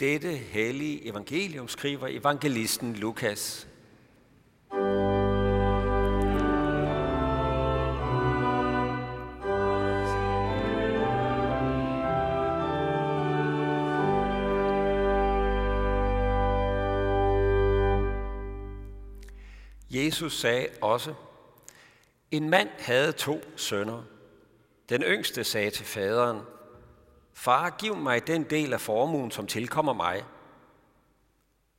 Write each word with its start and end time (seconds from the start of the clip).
dette 0.00 0.36
hellige 0.36 1.06
evangelium, 1.08 1.68
skriver 1.68 2.06
evangelisten 2.10 2.96
Lukas. 2.96 3.68
Jesus 19.90 20.40
sagde 20.40 20.68
også, 20.80 21.14
en 22.30 22.50
mand 22.50 22.68
havde 22.78 23.12
to 23.12 23.40
sønner. 23.56 24.02
Den 24.88 25.02
yngste 25.02 25.44
sagde 25.44 25.70
til 25.70 25.84
faderen, 25.84 26.40
Far, 27.38 27.70
giv 27.70 27.96
mig 27.96 28.26
den 28.26 28.42
del 28.42 28.72
af 28.72 28.80
formuen, 28.80 29.30
som 29.30 29.46
tilkommer 29.46 29.92
mig. 29.92 30.24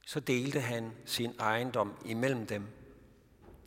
Så 0.05 0.20
delte 0.20 0.59
han 0.59 0.91
sin 1.05 1.31
ejendom 1.40 1.94
imellem 2.05 2.45
dem. 2.45 2.64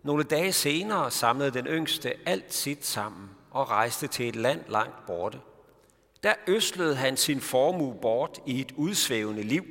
Nogle 0.02 0.24
dage 0.24 0.52
senere 0.52 1.10
samlede 1.10 1.50
den 1.50 1.66
yngste 1.66 2.28
alt 2.28 2.54
sit 2.54 2.86
sammen 2.86 3.30
og 3.50 3.70
rejste 3.70 4.06
til 4.06 4.28
et 4.28 4.36
land 4.36 4.60
langt 4.68 5.06
borte. 5.06 5.40
Der 6.22 6.34
øslede 6.46 6.96
han 6.96 7.16
sin 7.16 7.40
formue 7.40 7.94
bort 8.02 8.40
i 8.46 8.60
et 8.60 8.72
udsvævende 8.76 9.42
liv, 9.42 9.64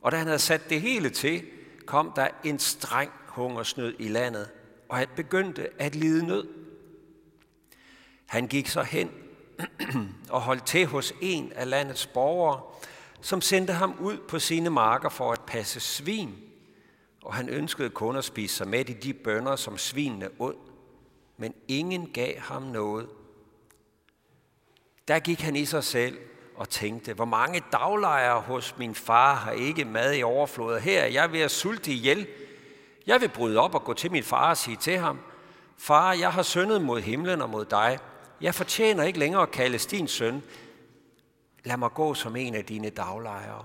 og 0.00 0.12
da 0.12 0.16
han 0.16 0.26
havde 0.26 0.38
sat 0.38 0.70
det 0.70 0.80
hele 0.80 1.10
til, 1.10 1.44
kom 1.86 2.12
der 2.16 2.28
en 2.44 2.58
streng 2.58 3.10
hungersnød 3.26 3.94
i 3.98 4.08
landet, 4.08 4.50
og 4.88 4.96
han 4.96 5.08
begyndte 5.16 5.68
at 5.78 5.94
lide 5.94 6.26
nød. 6.26 6.48
Han 8.26 8.46
gik 8.46 8.68
så 8.68 8.82
hen 8.82 9.10
og 10.30 10.40
holdt 10.40 10.66
til 10.66 10.86
hos 10.86 11.12
en 11.20 11.52
af 11.52 11.70
landets 11.70 12.06
borgere, 12.06 12.60
som 13.20 13.40
sendte 13.40 13.72
ham 13.72 13.94
ud 14.00 14.18
på 14.28 14.38
sine 14.38 14.70
marker 14.70 15.08
for 15.08 15.32
at 15.32 15.40
passe 15.46 15.80
svin, 15.80 16.34
og 17.22 17.34
han 17.34 17.48
ønskede 17.48 17.90
kun 17.90 18.16
at 18.16 18.24
spise 18.24 18.56
sig 18.56 18.68
med 18.68 18.90
i 18.90 18.92
de 18.92 19.14
bønder, 19.14 19.56
som 19.56 19.78
svinene 19.78 20.28
åd, 20.38 20.54
men 21.36 21.54
ingen 21.68 22.10
gav 22.12 22.38
ham 22.38 22.62
noget. 22.62 23.08
Der 25.08 25.18
gik 25.18 25.40
han 25.40 25.56
i 25.56 25.64
sig 25.64 25.84
selv 25.84 26.18
og 26.56 26.68
tænkte, 26.68 27.14
hvor 27.14 27.24
mange 27.24 27.62
daglejere 27.72 28.40
hos 28.40 28.78
min 28.78 28.94
far 28.94 29.34
har 29.34 29.52
ikke 29.52 29.84
mad 29.84 30.14
i 30.14 30.22
overflod, 30.22 30.80
her 30.80 31.06
jeg 31.06 31.24
er 31.24 31.28
ved 31.28 31.40
at 31.40 31.50
sulte 31.50 31.92
ihjel. 31.92 32.26
Jeg 33.06 33.20
vil 33.20 33.28
bryde 33.28 33.58
op 33.58 33.74
og 33.74 33.84
gå 33.84 33.94
til 33.94 34.12
min 34.12 34.22
far 34.22 34.50
og 34.50 34.56
sige 34.56 34.76
til 34.76 34.98
ham, 34.98 35.20
Far, 35.78 36.12
jeg 36.12 36.32
har 36.32 36.42
syndet 36.42 36.82
mod 36.82 37.00
himlen 37.00 37.42
og 37.42 37.50
mod 37.50 37.64
dig, 37.64 37.98
jeg 38.40 38.54
fortjener 38.54 39.04
ikke 39.04 39.18
længere 39.18 39.42
at 39.42 39.50
kaldes 39.50 39.86
din 39.86 40.08
søn. 40.08 40.42
Lad 41.64 41.76
mig 41.76 41.90
gå 41.90 42.14
som 42.14 42.36
en 42.36 42.54
af 42.54 42.64
dine 42.64 42.90
daglejere. 42.90 43.64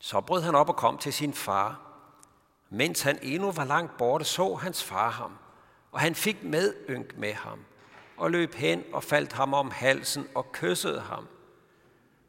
Så 0.00 0.20
brød 0.20 0.42
han 0.42 0.54
op 0.54 0.68
og 0.68 0.76
kom 0.76 0.98
til 0.98 1.12
sin 1.12 1.32
far. 1.32 1.80
Mens 2.70 3.02
han 3.02 3.18
endnu 3.22 3.50
var 3.50 3.64
langt 3.64 3.96
borte, 3.96 4.24
så 4.24 4.54
hans 4.54 4.84
far 4.84 5.10
ham, 5.10 5.32
og 5.92 6.00
han 6.00 6.14
fik 6.14 6.42
medynk 6.42 7.16
med 7.16 7.32
ham, 7.32 7.58
og 8.16 8.30
løb 8.30 8.54
hen 8.54 8.84
og 8.92 9.04
faldt 9.04 9.32
ham 9.32 9.54
om 9.54 9.70
halsen 9.70 10.28
og 10.34 10.52
kyssede 10.52 11.00
ham. 11.00 11.28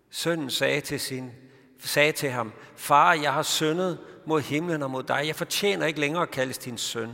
Sønnen 0.09 0.49
sagde 0.49 0.81
til, 0.81 0.99
sin, 0.99 1.31
sagde 1.79 2.11
til 2.11 2.29
ham, 2.29 2.53
Far, 2.75 3.13
jeg 3.13 3.33
har 3.33 3.43
syndet 3.43 3.99
mod 4.25 4.41
himlen 4.41 4.83
og 4.83 4.91
mod 4.91 5.03
dig. 5.03 5.23
Jeg 5.27 5.35
fortjener 5.35 5.85
ikke 5.85 5.99
længere 5.99 6.23
at 6.23 6.31
kaldes 6.31 6.57
din 6.57 6.77
søn. 6.77 7.13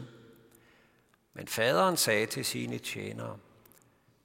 Men 1.36 1.48
faderen 1.48 1.98
sagde 1.98 2.26
til 2.26 2.46
sine 2.46 2.78
tjenere, 2.78 3.38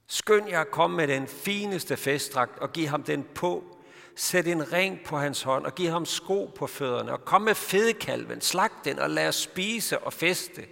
Skynd 0.07 0.49
jer 0.49 0.61
at 0.61 0.71
komme 0.71 0.97
med 0.97 1.07
den 1.07 1.27
fineste 1.27 1.97
festdragt 1.97 2.59
og 2.59 2.73
giv 2.73 2.87
ham 2.87 3.03
den 3.03 3.25
på. 3.35 3.77
Sæt 4.15 4.47
en 4.47 4.73
ring 4.73 4.99
på 5.05 5.17
hans 5.17 5.41
hånd 5.41 5.65
og 5.65 5.75
giv 5.75 5.89
ham 5.89 6.05
sko 6.05 6.53
på 6.55 6.67
fødderne. 6.67 7.11
Og 7.11 7.25
kom 7.25 7.41
med 7.41 7.55
fedekalven, 7.55 8.41
slag 8.41 8.69
den 8.83 8.99
og 8.99 9.09
lad 9.09 9.27
os 9.27 9.35
spise 9.35 9.99
og 9.99 10.13
feste. 10.13 10.67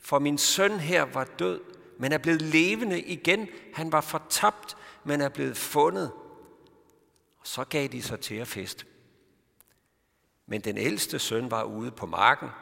For 0.00 0.18
min 0.18 0.38
søn 0.38 0.80
her 0.80 1.02
var 1.02 1.24
død, 1.38 1.60
men 1.98 2.12
er 2.12 2.18
blevet 2.18 2.42
levende 2.42 3.00
igen. 3.00 3.48
Han 3.74 3.92
var 3.92 4.00
fortabt, 4.00 4.76
men 5.04 5.20
er 5.20 5.28
blevet 5.28 5.56
fundet. 5.56 6.12
Og 7.40 7.46
så 7.46 7.64
gav 7.64 7.88
de 7.88 8.02
sig 8.02 8.20
til 8.20 8.34
at 8.34 8.48
feste. 8.48 8.84
Men 10.46 10.60
den 10.60 10.78
ældste 10.78 11.18
søn 11.18 11.50
var 11.50 11.62
ude 11.62 11.90
på 11.90 12.06
marken– 12.06 12.48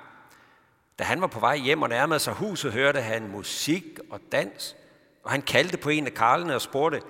da 1.00 1.04
han 1.04 1.20
var 1.20 1.26
på 1.26 1.40
vej 1.40 1.56
hjem 1.56 1.82
og 1.82 1.88
nærmede 1.88 2.20
sig 2.20 2.32
huset, 2.32 2.72
hørte 2.72 3.00
han 3.00 3.28
musik 3.28 3.98
og 4.10 4.20
dans, 4.32 4.76
og 5.22 5.30
han 5.30 5.42
kaldte 5.42 5.76
på 5.76 5.88
en 5.88 6.06
af 6.06 6.14
karlene 6.14 6.54
og 6.54 6.60
spurgte, 6.62 7.02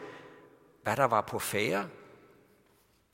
hvad 0.82 0.96
der 0.96 1.04
var 1.04 1.20
på 1.20 1.38
fære. 1.38 1.88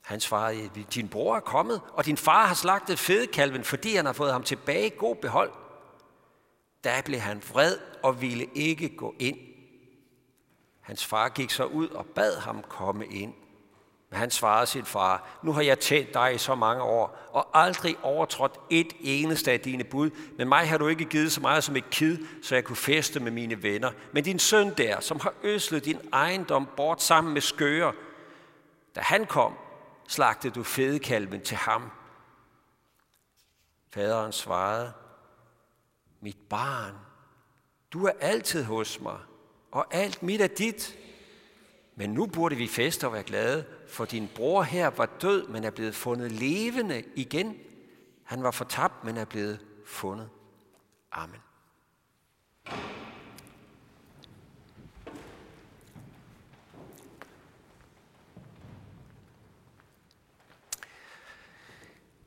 Han 0.01 0.19
svarede, 0.19 0.69
din 0.93 1.09
bror 1.09 1.35
er 1.35 1.39
kommet, 1.39 1.81
og 1.93 2.05
din 2.05 2.17
far 2.17 2.47
har 2.47 2.55
slagtet 2.55 2.99
fedekalven, 2.99 3.63
fordi 3.63 3.95
han 3.95 4.05
har 4.05 4.13
fået 4.13 4.31
ham 4.31 4.43
tilbage 4.43 4.87
i 4.87 4.93
god 4.97 5.15
behold. 5.15 5.51
Da 6.83 7.01
blev 7.05 7.19
han 7.19 7.43
vred 7.51 7.77
og 8.03 8.21
ville 8.21 8.45
ikke 8.55 8.89
gå 8.89 9.15
ind. 9.19 9.37
Hans 10.81 11.05
far 11.05 11.29
gik 11.29 11.49
så 11.49 11.65
ud 11.65 11.89
og 11.89 12.05
bad 12.05 12.39
ham 12.39 12.63
komme 12.69 13.07
ind. 13.07 13.33
Men 14.09 14.19
han 14.19 14.31
svarede 14.31 14.67
sin 14.67 14.85
far, 14.85 15.39
nu 15.43 15.51
har 15.51 15.61
jeg 15.61 15.79
tjent 15.79 16.13
dig 16.13 16.35
i 16.35 16.37
så 16.37 16.55
mange 16.55 16.83
år, 16.83 17.27
og 17.31 17.63
aldrig 17.63 17.97
overtrådt 18.03 18.59
et 18.69 18.93
eneste 18.99 19.51
af 19.51 19.59
dine 19.59 19.83
bud. 19.83 20.09
Men 20.37 20.49
mig 20.49 20.69
har 20.69 20.77
du 20.77 20.87
ikke 20.87 21.05
givet 21.05 21.31
så 21.31 21.41
meget 21.41 21.63
som 21.63 21.75
et 21.75 21.89
kid, 21.89 22.17
så 22.43 22.55
jeg 22.55 22.63
kunne 22.63 22.75
feste 22.75 23.19
med 23.19 23.31
mine 23.31 23.63
venner. 23.63 23.91
Men 24.13 24.23
din 24.23 24.39
søn 24.39 24.73
der, 24.77 24.99
som 24.99 25.19
har 25.19 25.33
øslet 25.43 25.85
din 25.85 25.99
ejendom 26.13 26.67
bort 26.77 27.01
sammen 27.01 27.33
med 27.33 27.41
skøger, 27.41 27.91
da 28.95 29.01
han 29.01 29.25
kom, 29.25 29.53
slagtede 30.07 30.53
du 30.53 30.63
fedekalven 30.63 31.41
til 31.41 31.57
ham. 31.57 31.91
Faderen 33.93 34.31
svarede, 34.31 34.93
mit 36.21 36.37
barn, 36.49 36.93
du 37.93 38.05
er 38.05 38.11
altid 38.19 38.63
hos 38.63 38.99
mig, 39.01 39.17
og 39.71 39.85
alt 39.91 40.23
mit 40.23 40.41
er 40.41 40.47
dit. 40.47 40.97
Men 41.99 42.09
nu 42.09 42.25
burde 42.25 42.55
vi 42.55 42.67
feste 42.67 43.07
og 43.07 43.13
være 43.13 43.23
glade, 43.23 43.65
for 43.87 44.05
din 44.05 44.29
bror 44.35 44.63
her 44.63 44.87
var 44.87 45.05
død, 45.21 45.47
men 45.47 45.63
er 45.63 45.69
blevet 45.69 45.95
fundet 45.95 46.31
levende 46.31 47.03
igen. 47.15 47.57
Han 48.23 48.43
var 48.43 48.51
fortabt, 48.51 49.03
men 49.03 49.17
er 49.17 49.25
blevet 49.25 49.65
fundet. 49.85 50.29
Amen. 51.11 51.39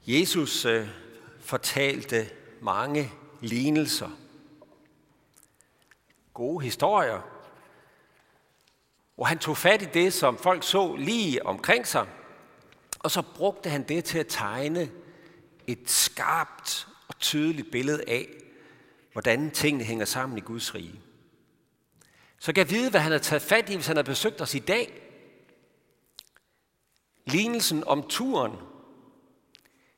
Jesus 0.07 0.65
øh, 0.65 0.89
fortalte 1.41 2.31
mange 2.61 3.11
lignelser. 3.41 4.11
Gode 6.35 6.65
historier, 6.65 7.40
hvor 9.21 9.27
han 9.27 9.39
tog 9.39 9.57
fat 9.57 9.83
i 9.83 9.85
det, 9.85 10.13
som 10.13 10.39
folk 10.39 10.63
så 10.63 10.97
lige 10.97 11.47
omkring 11.47 11.87
sig, 11.87 12.07
og 12.99 13.11
så 13.11 13.23
brugte 13.35 13.71
han 13.71 13.83
det 13.83 14.05
til 14.05 14.19
at 14.19 14.27
tegne 14.29 14.91
et 15.67 15.91
skarpt 15.91 16.89
og 17.09 17.19
tydeligt 17.19 17.71
billede 17.71 18.05
af, 18.09 18.29
hvordan 19.13 19.51
tingene 19.51 19.85
hænger 19.85 20.05
sammen 20.05 20.39
i 20.39 20.41
Guds 20.41 20.75
rige. 20.75 21.01
Så 22.39 22.53
kan 22.53 22.65
jeg 22.65 22.71
vide, 22.71 22.91
hvad 22.91 23.01
han 23.01 23.13
har 23.13 23.19
taget 23.19 23.43
fat 23.43 23.71
i, 23.71 23.75
hvis 23.75 23.87
han 23.87 23.97
har 23.97 24.03
besøgt 24.03 24.41
os 24.41 24.55
i 24.55 24.59
dag. 24.59 25.03
Lignelsen 27.27 27.85
om 27.85 28.09
turen. 28.09 28.53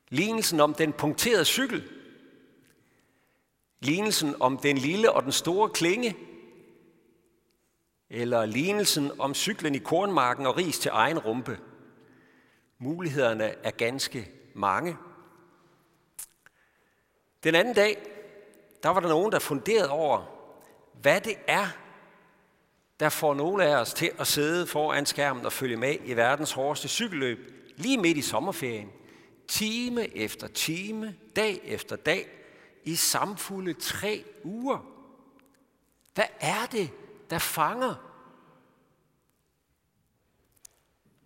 Lignelsen 0.09 0.61
om 0.61 0.75
den 0.75 0.93
punkterede 0.93 1.45
cykel. 1.45 1.89
Lignelsen 3.81 4.35
om 4.41 4.59
den 4.59 4.79
lille 4.79 5.13
og 5.13 5.23
den 5.23 5.33
store 5.33 5.69
klinge 5.69 6.17
eller 8.15 8.47
lignelsen 8.47 9.21
om 9.21 9.35
cyklen 9.35 9.75
i 9.75 9.79
kornmarken 9.79 10.47
og 10.47 10.57
ris 10.57 10.79
til 10.79 10.91
egen 10.95 11.19
rumpe. 11.19 11.59
Mulighederne 12.79 13.45
er 13.45 13.71
ganske 13.71 14.31
mange. 14.55 14.97
Den 17.45 17.55
anden 17.55 17.75
dag, 17.75 18.07
der 18.83 18.89
var 18.89 19.01
der 19.01 19.09
nogen, 19.09 19.33
der 19.33 19.39
funderede 19.39 19.91
over, 19.91 20.23
hvad 21.01 21.21
det 21.21 21.37
er, 21.47 21.67
der 23.01 23.09
får 23.09 23.35
nogle 23.35 23.65
af 23.65 23.77
os 23.77 23.95
til 23.95 24.11
at 24.19 24.27
sidde 24.27 24.67
foran 24.67 25.07
skærmen 25.07 25.47
og 25.47 25.53
følge 25.53 25.77
med 25.77 25.97
i 26.05 26.17
verdens 26.17 26.53
hårdeste 26.53 26.89
cykelløb, 26.89 27.39
lige 27.77 27.99
midt 27.99 28.19
i 28.19 28.23
sommerferien. 28.23 28.91
Time 29.49 30.17
efter 30.17 30.47
time, 30.49 31.15
dag 31.37 31.61
efter 31.65 31.97
dag, 31.97 32.29
i 32.85 32.95
samfulde 32.95 33.73
tre 33.73 34.25
uger. 34.45 34.87
Hvad 36.15 36.25
er 36.41 36.67
det, 36.73 36.91
der 37.33 37.39
fanger. 37.39 37.95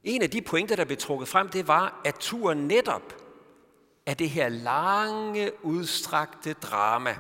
En 0.05 0.23
af 0.23 0.31
de 0.31 0.43
pointer, 0.43 0.77
der 0.77 0.85
blev 0.85 0.99
trukket 0.99 1.29
frem, 1.29 1.49
det 1.49 1.69
var, 1.69 2.01
at 2.05 2.15
turen 2.15 2.69
netop 2.69 3.17
er 4.07 4.15
det 4.15 4.31
her 4.31 4.49
lange, 4.49 5.65
udstrakte 5.65 6.53
drama. 6.53 7.19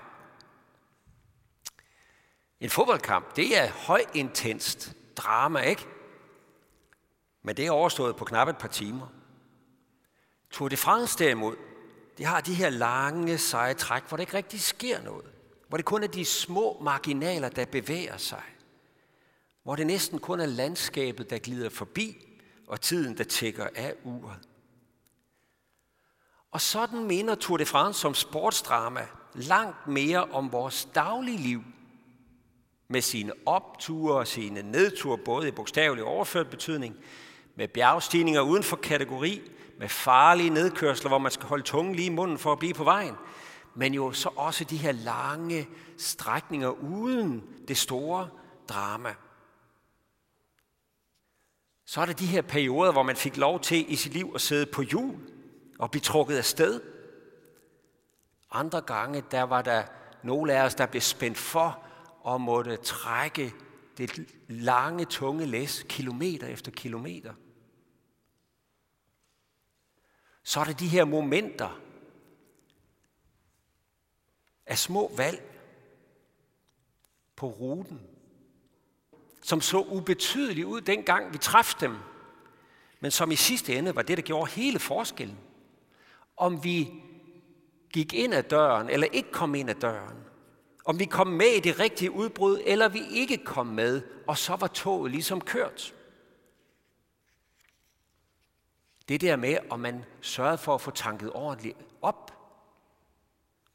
En 2.60 2.70
fodboldkamp, 2.70 3.36
det 3.36 3.58
er 3.58 3.70
højintenst 3.70 4.92
drama, 5.16 5.60
ikke? 5.60 5.86
Men 7.42 7.56
det 7.56 7.66
er 7.66 7.70
overstået 7.70 8.16
på 8.16 8.24
knap 8.24 8.48
et 8.48 8.58
par 8.58 8.68
timer. 8.68 9.06
Tour 10.50 10.68
de 10.68 10.76
France 10.76 11.18
derimod, 11.18 11.56
de 12.18 12.24
har 12.24 12.40
de 12.40 12.54
her 12.54 12.70
lange, 12.70 13.38
seje 13.38 13.74
træk, 13.74 14.02
hvor 14.08 14.16
der 14.16 14.22
ikke 14.22 14.36
rigtig 14.36 14.60
sker 14.60 15.02
noget. 15.02 15.32
Hvor 15.68 15.76
det 15.76 15.84
kun 15.84 16.02
er 16.02 16.08
de 16.08 16.24
små 16.24 16.80
marginaler, 16.80 17.48
der 17.48 17.66
bevæger 17.66 18.16
sig. 18.16 18.42
Hvor 19.66 19.76
det 19.76 19.86
næsten 19.86 20.18
kun 20.18 20.40
er 20.40 20.46
landskabet, 20.46 21.30
der 21.30 21.38
glider 21.38 21.68
forbi, 21.68 22.16
og 22.66 22.80
tiden, 22.80 23.18
der 23.18 23.24
tækker 23.24 23.66
af 23.74 23.94
uret. 24.04 24.48
Og 26.50 26.60
sådan 26.60 27.04
minder 27.04 27.34
Tour 27.34 27.56
de 27.56 27.66
France 27.66 28.00
som 28.00 28.14
sportsdrama 28.14 29.06
langt 29.34 29.86
mere 29.86 30.24
om 30.24 30.52
vores 30.52 30.88
daglige 30.94 31.38
liv, 31.38 31.62
med 32.88 33.00
sine 33.00 33.32
opture 33.46 34.18
og 34.18 34.26
sine 34.26 34.62
nedture, 34.62 35.18
både 35.18 35.48
i 35.48 35.50
bogstavelig 35.50 36.04
overført 36.04 36.50
betydning, 36.50 36.96
med 37.56 37.68
bjergstigninger 37.68 38.40
uden 38.40 38.62
for 38.62 38.76
kategori, 38.76 39.42
med 39.78 39.88
farlige 39.88 40.50
nedkørsler, 40.50 41.08
hvor 41.08 41.18
man 41.18 41.32
skal 41.32 41.48
holde 41.48 41.64
tungen 41.64 41.94
lige 41.94 42.06
i 42.06 42.14
munden 42.14 42.38
for 42.38 42.52
at 42.52 42.58
blive 42.58 42.74
på 42.74 42.84
vejen, 42.84 43.14
men 43.74 43.94
jo 43.94 44.12
så 44.12 44.28
også 44.36 44.64
de 44.64 44.76
her 44.76 44.92
lange 44.92 45.68
strækninger 45.98 46.70
uden 46.70 47.44
det 47.68 47.76
store 47.76 48.28
drama. 48.68 49.14
Så 51.86 52.00
er 52.00 52.04
der 52.04 52.12
de 52.12 52.26
her 52.26 52.42
perioder, 52.42 52.92
hvor 52.92 53.02
man 53.02 53.16
fik 53.16 53.36
lov 53.36 53.60
til 53.60 53.92
i 53.92 53.96
sit 53.96 54.12
liv 54.12 54.32
at 54.34 54.40
sidde 54.40 54.66
på 54.66 54.82
jul 54.82 55.14
og 55.78 55.90
blive 55.90 56.00
trukket 56.00 56.36
af 56.36 56.44
sted. 56.44 56.80
Andre 58.50 58.80
gange, 58.80 59.24
der 59.30 59.42
var 59.42 59.62
der 59.62 59.84
nogle 60.22 60.54
af 60.54 60.64
os, 60.64 60.74
der 60.74 60.86
blev 60.86 61.00
spændt 61.00 61.38
for 61.38 61.82
og 62.20 62.40
måtte 62.40 62.76
trække 62.76 63.54
det 63.98 64.34
lange, 64.48 65.04
tunge 65.04 65.46
læs 65.46 65.86
kilometer 65.88 66.46
efter 66.46 66.70
kilometer. 66.70 67.34
Så 70.42 70.60
er 70.60 70.64
der 70.64 70.72
de 70.72 70.88
her 70.88 71.04
momenter 71.04 71.80
af 74.66 74.78
små 74.78 75.12
valg 75.16 75.60
på 77.36 77.46
ruten, 77.46 78.15
som 79.46 79.60
så 79.60 79.78
ubetydelige 79.78 80.66
ud 80.66 80.80
dengang 80.80 81.32
vi 81.32 81.38
træffede 81.38 81.80
dem, 81.80 81.96
men 83.00 83.10
som 83.10 83.30
i 83.30 83.36
sidste 83.36 83.74
ende 83.74 83.96
var 83.96 84.02
det, 84.02 84.16
der 84.16 84.22
gjorde 84.22 84.50
hele 84.50 84.78
forskellen. 84.78 85.38
Om 86.36 86.64
vi 86.64 87.02
gik 87.92 88.14
ind 88.14 88.34
ad 88.34 88.42
døren 88.42 88.90
eller 88.90 89.06
ikke 89.12 89.32
kom 89.32 89.54
ind 89.54 89.70
ad 89.70 89.74
døren. 89.74 90.16
Om 90.84 90.98
vi 90.98 91.04
kom 91.04 91.26
med 91.26 91.46
i 91.46 91.60
det 91.60 91.78
rigtige 91.78 92.10
udbrud, 92.10 92.60
eller 92.64 92.88
vi 92.88 93.02
ikke 93.10 93.36
kom 93.36 93.66
med, 93.66 94.02
og 94.26 94.38
så 94.38 94.56
var 94.56 94.66
toget 94.66 95.10
ligesom 95.10 95.40
kørt. 95.40 95.94
Det 99.08 99.20
der 99.20 99.36
med, 99.36 99.58
om 99.70 99.80
man 99.80 100.04
sørgede 100.20 100.58
for 100.58 100.74
at 100.74 100.80
få 100.80 100.90
tanket 100.90 101.32
ordentligt 101.32 101.78
op 102.02 102.32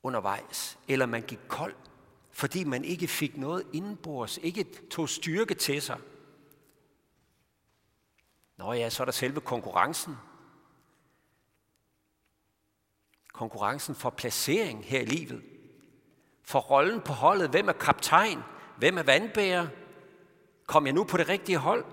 undervejs, 0.03 0.77
eller 0.88 1.06
man 1.06 1.21
gik 1.21 1.39
kold, 1.47 1.75
fordi 2.41 2.63
man 2.63 2.83
ikke 2.83 3.07
fik 3.07 3.38
noget 3.38 3.67
indbords, 3.73 4.38
ikke 4.38 4.88
tog 4.89 5.09
styrke 5.09 5.53
til 5.53 5.81
sig. 5.81 5.99
Nå 8.57 8.73
ja, 8.73 8.89
så 8.89 9.03
er 9.03 9.05
der 9.05 9.11
selve 9.11 9.41
konkurrencen. 9.41 10.15
Konkurrencen 13.33 13.95
for 13.95 14.09
placering 14.09 14.85
her 14.85 15.01
i 15.01 15.05
livet. 15.05 15.43
For 16.43 16.59
rollen 16.59 17.01
på 17.01 17.13
holdet. 17.13 17.49
Hvem 17.49 17.69
er 17.69 17.73
kaptajn? 17.73 18.39
Hvem 18.77 18.97
er 18.97 19.03
vandbærer? 19.03 19.67
Kom 20.65 20.85
jeg 20.85 20.94
nu 20.94 21.03
på 21.03 21.17
det 21.17 21.29
rigtige 21.29 21.57
hold? 21.57 21.85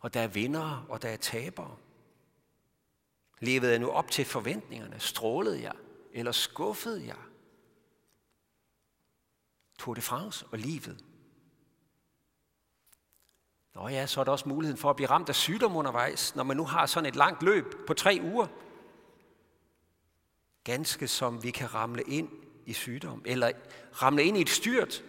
Og 0.00 0.14
der 0.14 0.20
er 0.20 0.28
vindere, 0.28 0.86
og 0.88 1.02
der 1.02 1.08
er 1.08 1.16
tabere. 1.16 1.76
Levede 3.40 3.70
jeg 3.70 3.78
nu 3.78 3.90
op 3.90 4.10
til 4.10 4.24
forventningerne? 4.24 5.00
Strålede 5.00 5.62
jeg? 5.62 5.74
Eller 6.12 6.32
skuffede 6.32 7.06
jeg? 7.06 7.16
Tour 9.78 9.94
de 9.94 10.00
France 10.00 10.46
og 10.46 10.58
livet. 10.58 11.04
Nå 13.74 13.88
ja, 13.88 14.06
så 14.06 14.20
er 14.20 14.24
der 14.24 14.32
også 14.32 14.48
muligheden 14.48 14.78
for 14.78 14.90
at 14.90 14.96
blive 14.96 15.10
ramt 15.10 15.28
af 15.28 15.34
sygdom 15.34 15.76
undervejs, 15.76 16.36
når 16.36 16.42
man 16.42 16.56
nu 16.56 16.64
har 16.64 16.86
sådan 16.86 17.08
et 17.08 17.16
langt 17.16 17.42
løb 17.42 17.64
på 17.86 17.94
tre 17.94 18.20
uger. 18.22 18.46
Ganske 20.64 21.08
som 21.08 21.42
vi 21.42 21.50
kan 21.50 21.74
ramle 21.74 22.02
ind 22.02 22.28
i 22.66 22.72
sygdom, 22.72 23.22
eller 23.24 23.52
ramle 23.92 24.24
ind 24.24 24.38
i 24.38 24.40
et 24.40 24.48
styrt. 24.48 25.04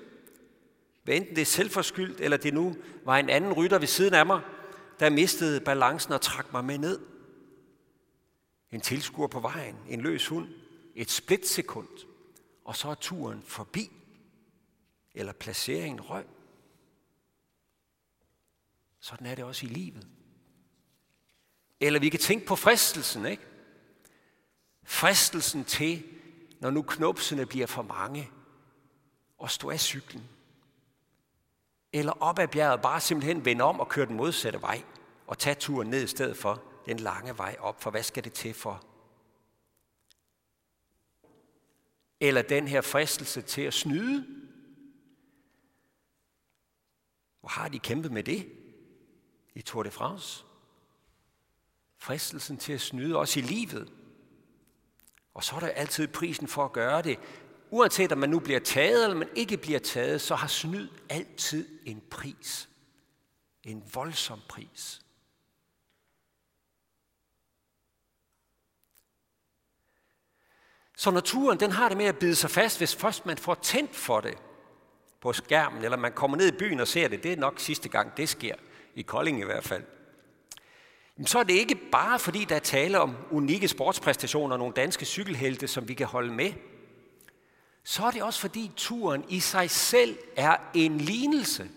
Hvad 1.04 1.16
enten 1.16 1.36
det 1.36 1.42
er 1.42 1.46
selvforskyldt, 1.46 2.22
eller 2.22 2.38
det 2.38 2.54
nu 2.54 2.76
var 3.06 3.18
en 3.18 3.30
anden 3.30 3.54
rytter 3.54 3.80
ved 3.80 3.88
siden 3.88 4.14
af 4.14 4.26
mig, 4.26 4.42
der 5.00 5.10
mistede 5.10 5.62
balancen 5.62 6.14
og 6.14 6.22
trak 6.22 6.54
mig 6.54 6.66
med 6.66 6.78
ned. 6.78 7.00
En 8.72 8.82
tilskuer 8.82 9.28
på 9.28 9.40
vejen, 9.40 9.78
en 9.90 10.02
løs 10.02 10.28
hund, 10.28 10.48
et 10.96 11.12
splitsekund, 11.12 11.88
og 12.66 12.76
så 12.76 12.90
er 12.90 12.96
turen 12.96 13.44
forbi, 13.46 13.92
eller 15.18 15.34
placeringen 15.34 16.02
røg. 16.02 16.26
Sådan 19.00 19.28
er 19.28 19.36
det 19.36 19.46
også 19.46 19.66
i 19.66 19.70
livet. 19.70 20.08
Eller 21.80 22.00
vi 22.00 22.10
kan 22.10 22.20
tænke 22.20 22.46
på 22.46 22.56
fristelsen, 22.56 23.26
ikke? 23.26 23.44
Fristelsen 24.84 25.66
til, 25.66 26.04
når 26.60 26.70
nu 26.70 26.82
knopsene 26.82 27.46
bliver 27.46 27.68
for 27.68 27.82
mange, 27.82 28.32
og 29.38 29.52
stå 29.52 29.70
af 29.70 29.80
cyklen. 29.80 30.30
Eller 31.94 32.12
op 32.12 32.40
ad 32.40 32.48
bjerget, 32.48 32.82
bare 32.82 33.02
simpelthen 33.02 33.46
vende 33.46 33.64
om 33.64 33.80
og 33.80 33.90
køre 33.90 34.06
den 34.06 34.16
modsatte 34.16 34.62
vej, 34.62 34.84
og 35.28 35.38
tage 35.38 35.56
turen 35.56 35.90
ned 35.90 36.04
i 36.04 36.08
stedet 36.08 36.38
for 36.38 36.64
den 36.86 37.00
lange 37.00 37.38
vej 37.38 37.56
op, 37.60 37.82
for 37.82 37.92
hvad 37.92 38.04
skal 38.04 38.24
det 38.24 38.34
til 38.34 38.54
for? 38.54 38.84
Eller 42.20 42.42
den 42.42 42.68
her 42.68 42.82
fristelse 42.82 43.42
til 43.42 43.62
at 43.62 43.74
snyde. 43.74 44.37
Hvor 47.48 47.52
har 47.52 47.70
de 47.70 47.80
kæmpet 47.80 48.12
med 48.12 48.24
det 48.24 48.50
i 49.56 49.62
Tour 49.62 49.84
de 49.84 49.92
France? 49.92 50.44
Fristelsen 51.98 52.58
til 52.58 52.74
at 52.74 52.82
snyde 52.82 53.16
os 53.16 53.38
i 53.38 53.42
livet. 53.42 53.94
Og 55.34 55.44
så 55.44 55.56
er 55.56 55.60
der 55.60 55.68
altid 55.68 56.08
prisen 56.08 56.48
for 56.48 56.66
at 56.66 56.72
gøre 56.72 57.02
det. 57.02 57.20
Uanset 57.70 58.12
om 58.12 58.18
man 58.18 58.30
nu 58.30 58.40
bliver 58.40 58.60
taget 58.60 59.04
eller 59.04 59.18
man 59.18 59.30
ikke 59.36 59.58
bliver 59.58 59.80
taget, 59.80 60.22
så 60.22 60.36
har 60.36 60.48
snyd 60.48 60.90
altid 61.10 61.80
en 61.86 62.04
pris. 62.12 62.70
En 63.64 63.84
voldsom 63.94 64.40
pris. 64.50 65.02
Så 70.98 71.12
naturen 71.12 71.60
den 71.60 71.72
har 71.72 71.90
det 71.90 71.98
med 71.98 72.06
at 72.06 72.20
bide 72.20 72.36
sig 72.36 72.50
fast, 72.50 72.78
hvis 72.78 72.96
først 72.96 73.26
man 73.26 73.38
får 73.38 73.56
tændt 73.56 73.96
for 73.96 74.22
det 74.22 74.38
på 75.22 75.34
skærmen, 75.34 75.84
eller 75.84 75.98
man 75.98 76.12
kommer 76.12 76.38
ned 76.38 76.48
i 76.48 76.58
byen 76.58 76.80
og 76.80 76.88
ser 76.88 77.08
det. 77.08 77.24
Det 77.24 77.34
er 77.34 77.38
nok 77.38 77.60
sidste 77.60 77.90
gang, 77.90 78.18
det 78.18 78.30
sker. 78.30 78.56
I 78.96 79.02
Kolding 79.02 79.40
i 79.40 79.46
hvert 79.46 79.64
fald 79.64 79.84
så 81.26 81.40
er 81.40 81.44
det 81.44 81.54
ikke 81.54 81.76
bare 81.92 82.20
fordi, 82.20 82.46
der 82.46 82.56
er 82.56 82.60
tale 82.60 83.00
om 83.00 83.16
unikke 83.32 83.68
sportspræstationer 83.68 84.54
og 84.54 84.60
nogle 84.60 84.74
danske 84.74 85.06
cykelhelte, 85.06 85.68
som 85.68 85.88
vi 85.88 85.94
kan 85.94 86.08
holde 86.08 86.34
med. 86.34 86.54
Så 87.84 88.04
er 88.04 88.12
det 88.12 88.24
også 88.24 88.40
fordi 88.40 88.72
turen 88.76 89.26
i 89.30 89.40
sig 89.40 89.70
selv 89.70 90.18
er 90.36 90.58
en 90.74 90.98
lignelse. 90.98 91.70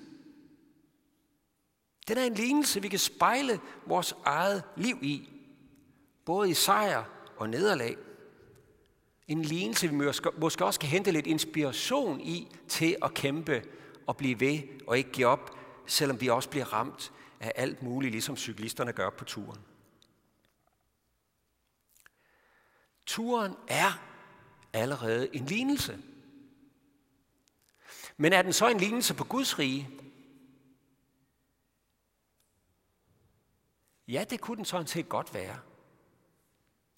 Den 2.09 2.18
er 2.18 2.25
en 2.25 2.35
lignelse, 2.35 2.82
vi 2.82 2.88
kan 2.88 2.99
spejle 2.99 3.61
vores 3.87 4.14
eget 4.25 4.62
liv 4.76 4.99
i. 5.02 5.28
Både 6.25 6.50
i 6.50 6.54
sejr 6.54 7.04
og 7.37 7.49
nederlag. 7.49 7.97
En 9.31 9.43
lignelse, 9.43 9.89
vi 9.89 9.95
måske 10.39 10.65
også 10.65 10.81
kan 10.81 10.89
hente 10.89 11.11
lidt 11.11 11.27
inspiration 11.27 12.21
i 12.21 12.57
til 12.69 12.97
at 13.03 13.15
kæmpe 13.15 13.63
og 14.07 14.17
blive 14.17 14.41
ved 14.41 14.63
og 14.87 14.99
ikke 14.99 15.11
give 15.11 15.27
op, 15.27 15.59
selvom 15.87 16.21
vi 16.21 16.29
også 16.29 16.51
bliver 16.51 16.73
ramt 16.73 17.13
af 17.41 17.53
alt 17.55 17.83
muligt, 17.83 18.13
ligesom 18.13 18.37
cyklisterne 18.37 18.93
gør 18.93 19.11
på 19.11 19.25
turen. 19.25 19.61
Turen 23.07 23.57
er 23.69 24.03
allerede 24.73 25.37
en 25.37 25.47
lignelse. 25.47 25.99
Men 28.17 28.33
er 28.33 28.43
den 28.43 28.53
så 28.53 28.69
en 28.69 28.79
lignelse 28.79 29.15
på 29.15 29.25
Guds 29.25 29.59
rige? 29.59 29.89
Ja, 34.09 34.25
det 34.31 34.41
kunne 34.41 34.57
den 34.57 34.65
sådan 34.65 34.87
set 34.87 35.09
godt 35.09 35.35
være. 35.35 35.59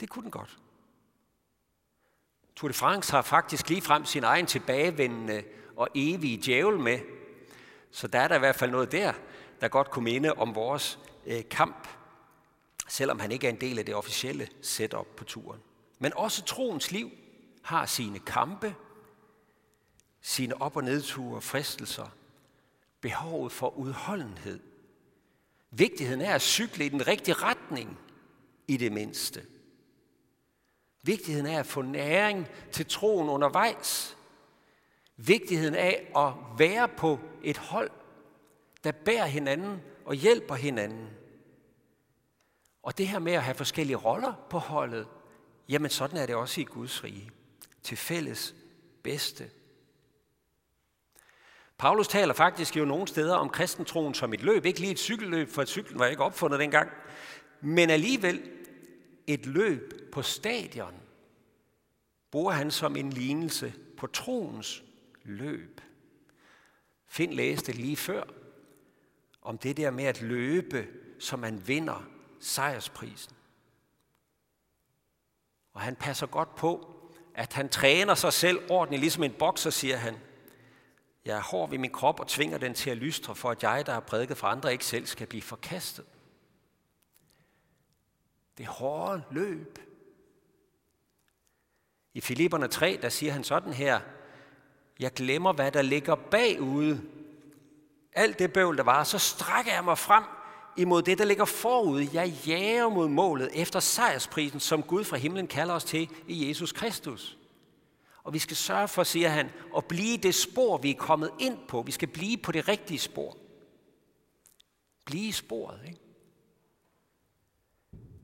Det 0.00 0.08
kunne 0.08 0.22
den 0.22 0.30
godt. 0.30 0.58
Tour 2.56 2.68
de 2.68 2.74
France 2.74 3.12
har 3.12 3.22
faktisk 3.22 3.68
lige 3.68 3.82
frem 3.82 4.04
sin 4.04 4.24
egen 4.24 4.46
tilbagevendende 4.46 5.44
og 5.76 5.88
evige 5.94 6.42
djævel 6.44 6.78
med. 6.78 6.98
Så 7.90 8.06
der 8.06 8.18
er 8.18 8.28
der 8.28 8.36
i 8.36 8.38
hvert 8.38 8.56
fald 8.56 8.70
noget 8.70 8.92
der, 8.92 9.12
der 9.60 9.68
godt 9.68 9.90
kunne 9.90 10.04
minde 10.04 10.32
om 10.32 10.54
vores 10.54 10.98
øh, 11.26 11.42
kamp, 11.50 11.88
selvom 12.88 13.20
han 13.20 13.32
ikke 13.32 13.46
er 13.46 13.50
en 13.50 13.60
del 13.60 13.78
af 13.78 13.86
det 13.86 13.94
officielle 13.94 14.48
setup 14.62 15.06
på 15.16 15.24
turen. 15.24 15.60
Men 15.98 16.12
også 16.16 16.44
troens 16.44 16.90
liv 16.90 17.10
har 17.62 17.86
sine 17.86 18.18
kampe, 18.18 18.74
sine 20.20 20.62
op- 20.62 20.76
og 20.76 20.84
nedture, 20.84 21.40
fristelser, 21.40 22.06
behovet 23.00 23.52
for 23.52 23.78
udholdenhed. 23.78 24.60
Vigtigheden 25.70 26.20
er 26.20 26.34
at 26.34 26.42
cykle 26.42 26.86
i 26.86 26.88
den 26.88 27.06
rigtige 27.06 27.34
retning, 27.34 27.98
i 28.68 28.76
det 28.76 28.92
mindste. 28.92 29.46
Vigtigheden 31.02 31.46
af 31.46 31.58
at 31.58 31.66
få 31.66 31.82
næring 31.82 32.48
til 32.72 32.86
troen 32.86 33.28
undervejs. 33.28 34.16
Vigtigheden 35.16 35.74
af 35.74 36.12
at 36.16 36.58
være 36.58 36.88
på 36.88 37.18
et 37.42 37.58
hold, 37.58 37.90
der 38.84 38.92
bærer 38.92 39.26
hinanden 39.26 39.82
og 40.04 40.14
hjælper 40.14 40.54
hinanden. 40.54 41.08
Og 42.82 42.98
det 42.98 43.08
her 43.08 43.18
med 43.18 43.32
at 43.32 43.42
have 43.42 43.54
forskellige 43.54 43.96
roller 43.96 44.32
på 44.50 44.58
holdet, 44.58 45.06
jamen 45.68 45.90
sådan 45.90 46.16
er 46.16 46.26
det 46.26 46.34
også 46.34 46.60
i 46.60 46.64
Guds 46.64 47.04
rige. 47.04 47.30
Til 47.82 47.96
fælles 47.96 48.54
bedste. 49.02 49.50
Paulus 51.78 52.08
taler 52.08 52.34
faktisk 52.34 52.76
jo 52.76 52.84
nogle 52.84 53.08
steder 53.08 53.36
om 53.36 53.48
kristentroen 53.48 54.14
som 54.14 54.34
et 54.34 54.42
løb. 54.42 54.64
Ikke 54.64 54.80
lige 54.80 54.92
et 54.92 54.98
cykelløb, 54.98 55.48
for 55.48 55.62
et 55.62 55.68
cyklen 55.68 55.98
var 55.98 56.06
ikke 56.06 56.22
opfundet 56.22 56.60
dengang. 56.60 56.90
Men 57.60 57.90
alligevel 57.90 58.50
et 59.26 59.46
løb 59.46 59.92
på 60.12 60.22
stadion 60.22 60.94
bruger 62.30 62.52
han 62.52 62.70
som 62.70 62.96
en 62.96 63.10
lignelse 63.10 63.74
på 63.96 64.06
troens 64.06 64.82
løb. 65.24 65.80
Find 67.06 67.32
læste 67.32 67.72
lige 67.72 67.96
før 67.96 68.22
om 69.42 69.58
det 69.58 69.76
der 69.76 69.90
med 69.90 70.04
at 70.04 70.22
løbe, 70.22 70.88
så 71.18 71.36
man 71.36 71.68
vinder 71.68 72.08
sejrsprisen. 72.40 73.36
Og 75.72 75.80
han 75.80 75.96
passer 75.96 76.26
godt 76.26 76.54
på, 76.54 76.88
at 77.34 77.52
han 77.52 77.68
træner 77.68 78.14
sig 78.14 78.32
selv 78.32 78.70
ordentligt, 78.70 79.00
ligesom 79.00 79.22
en 79.22 79.32
bokser, 79.32 79.70
siger 79.70 79.96
han. 79.96 80.16
Jeg 81.24 81.36
er 81.36 81.42
hård 81.42 81.70
ved 81.70 81.78
min 81.78 81.90
krop 81.90 82.20
og 82.20 82.28
tvinger 82.28 82.58
den 82.58 82.74
til 82.74 82.90
at 82.90 82.96
lystre, 82.96 83.34
for 83.34 83.50
at 83.50 83.62
jeg, 83.62 83.86
der 83.86 83.92
har 83.92 84.00
prædiket 84.00 84.36
for 84.36 84.46
andre, 84.46 84.72
ikke 84.72 84.84
selv 84.84 85.06
skal 85.06 85.26
blive 85.26 85.42
forkastet. 85.42 86.04
Det 88.58 88.66
hårde 88.66 89.22
løb. 89.30 89.78
I 92.14 92.20
Filipperne 92.20 92.68
3, 92.68 92.98
der 93.02 93.08
siger 93.08 93.32
han 93.32 93.44
sådan 93.44 93.72
her, 93.72 94.00
jeg 95.00 95.12
glemmer, 95.12 95.52
hvad 95.52 95.72
der 95.72 95.82
ligger 95.82 96.14
bagude. 96.14 97.02
Alt 98.12 98.38
det 98.38 98.52
bøvl, 98.52 98.76
der 98.76 98.82
var, 98.82 99.04
så 99.04 99.18
strækker 99.18 99.72
jeg 99.72 99.84
mig 99.84 99.98
frem 99.98 100.24
imod 100.76 101.02
det, 101.02 101.18
der 101.18 101.24
ligger 101.24 101.44
forude. 101.44 102.08
Jeg 102.12 102.28
jager 102.46 102.88
mod 102.88 103.08
målet 103.08 103.50
efter 103.54 103.80
sejrsprisen, 103.80 104.60
som 104.60 104.82
Gud 104.82 105.04
fra 105.04 105.16
himlen 105.16 105.46
kalder 105.46 105.74
os 105.74 105.84
til 105.84 106.10
i 106.28 106.48
Jesus 106.48 106.72
Kristus. 106.72 107.38
Og 108.22 108.32
vi 108.32 108.38
skal 108.38 108.56
sørge 108.56 108.88
for, 108.88 109.02
siger 109.02 109.28
han, 109.28 109.50
at 109.76 109.84
blive 109.84 110.16
det 110.16 110.34
spor, 110.34 110.78
vi 110.78 110.90
er 110.90 110.98
kommet 110.98 111.30
ind 111.40 111.58
på. 111.68 111.82
Vi 111.82 111.92
skal 111.92 112.08
blive 112.08 112.36
på 112.36 112.52
det 112.52 112.68
rigtige 112.68 112.98
spor. 112.98 113.36
Blive 115.04 115.28
i 115.28 115.32
sporet, 115.32 115.80
ikke? 115.86 116.00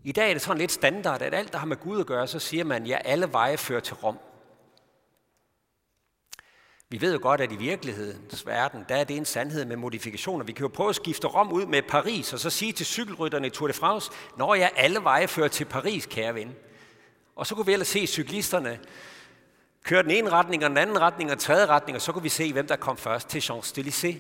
I 0.05 0.13
dag 0.13 0.29
er 0.29 0.33
det 0.33 0.43
sådan 0.43 0.59
lidt 0.59 0.73
standard, 0.73 1.23
at 1.23 1.35
alt, 1.35 1.53
der 1.53 1.59
har 1.59 1.67
med 1.67 1.77
Gud 1.77 2.01
at 2.01 2.07
gøre, 2.07 2.27
så 2.27 2.39
siger 2.39 2.65
man, 2.65 2.87
ja, 2.87 2.99
alle 3.05 3.33
veje 3.33 3.57
fører 3.57 3.81
til 3.81 3.95
Rom. 3.95 4.19
Vi 6.91 7.01
ved 7.01 7.13
jo 7.13 7.19
godt, 7.23 7.41
at 7.41 7.53
i 7.53 7.57
virkelighedens 7.57 8.47
verden, 8.47 8.85
der 8.89 8.97
er 8.97 9.05
det 9.05 9.17
en 9.17 9.25
sandhed 9.25 9.65
med 9.65 9.77
modifikationer. 9.77 10.45
Vi 10.45 10.53
kan 10.53 10.63
jo 10.63 10.69
prøve 10.69 10.89
at 10.89 10.97
skifte 10.97 11.27
Rom 11.27 11.53
ud 11.53 11.67
med 11.67 11.83
Paris, 11.83 12.33
og 12.33 12.39
så 12.39 12.51
sige 12.51 12.73
til 12.73 12.87
cykelrytterne 12.87 13.47
i 13.47 13.51
Tour 13.51 13.67
de 13.67 13.73
France, 13.73 14.11
når 14.37 14.55
jeg 14.55 14.73
alle 14.77 15.03
veje 15.03 15.29
fører 15.29 15.49
til 15.49 15.65
Paris, 15.65 16.07
kære 16.07 16.35
ven. 16.35 16.57
Og 17.37 17.47
så 17.47 17.55
kunne 17.55 17.67
vi 17.67 17.73
ellers 17.73 17.89
se 17.89 18.07
cyklisterne 18.07 18.81
køre 19.83 20.03
den 20.03 20.11
ene 20.11 20.31
retning, 20.31 20.65
og 20.65 20.71
den 20.71 20.79
anden 20.79 21.01
retning, 21.01 21.31
og 21.31 21.37
den 21.37 21.41
tredje 21.41 21.67
retning, 21.67 21.97
og 21.97 22.03
så 22.03 22.13
kunne 22.13 22.23
vi 22.23 22.29
se, 22.29 22.53
hvem 22.53 22.67
der 22.67 22.77
kom 22.77 22.97
først 22.97 23.29
til 23.29 23.41
Champs-Élysées. 23.41 24.17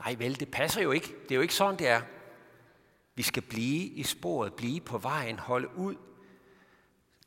Nej 0.00 0.14
vel, 0.18 0.40
det 0.40 0.50
passer 0.50 0.82
jo 0.82 0.92
ikke. 0.92 1.14
Det 1.22 1.30
er 1.30 1.34
jo 1.34 1.42
ikke 1.42 1.54
sådan, 1.54 1.78
det 1.78 1.88
er. 1.88 2.00
Vi 3.14 3.22
skal 3.22 3.42
blive 3.42 3.84
i 3.84 4.02
sporet, 4.02 4.54
blive 4.54 4.80
på 4.80 4.98
vejen, 4.98 5.38
holde 5.38 5.76
ud. 5.76 5.96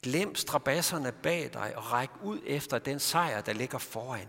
Glem 0.04 0.36
strabasserne 0.36 1.12
bag 1.12 1.50
dig 1.54 1.78
og 1.78 1.92
ræk 1.92 2.10
ud 2.24 2.40
efter 2.46 2.80
den 2.80 3.00
sejr, 3.00 3.42
der 3.42 3.54
ligger 3.54 3.78
foran. 3.78 4.28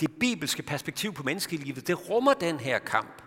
Det 0.00 0.18
bibelske 0.20 0.62
perspektiv 0.62 1.12
på 1.12 1.22
menneskelivet, 1.22 1.86
det 1.86 2.10
rummer 2.10 2.34
den 2.34 2.60
her 2.60 2.78
kamp. 2.78 3.22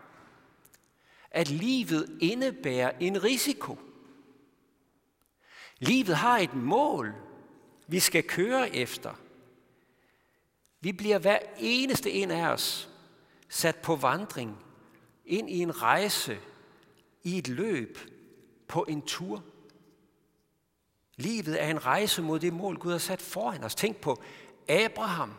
At 1.32 1.50
livet 1.50 2.18
indebærer 2.22 2.92
en 3.00 3.24
risiko. 3.24 3.80
Livet 5.80 6.16
har 6.16 6.38
et 6.38 6.54
mål, 6.54 7.14
vi 7.88 8.00
skal 8.00 8.24
køre 8.24 8.76
efter. 8.76 9.14
Vi 10.82 10.92
bliver 10.92 11.18
hver 11.18 11.40
eneste 11.58 12.12
en 12.12 12.32
af 12.32 12.48
os 12.48 12.90
sat 13.50 13.76
på 13.76 13.96
vandring 13.96 14.66
ind 15.26 15.50
i 15.50 15.60
en 15.60 15.82
rejse, 15.82 16.40
i 17.24 17.38
et 17.38 17.48
løb, 17.48 17.98
på 18.68 18.86
en 18.90 19.02
tur. 19.02 19.44
Livet 21.16 21.64
er 21.64 21.68
en 21.68 21.86
rejse 21.86 22.22
mod 22.22 22.40
det 22.40 22.54
mål, 22.54 22.78
Gud 22.78 22.92
har 22.92 23.00
sat 23.00 23.22
foran 23.22 23.64
os. 23.64 23.76
Tænk 23.76 23.98
på 23.98 24.24
Abraham, 24.70 25.34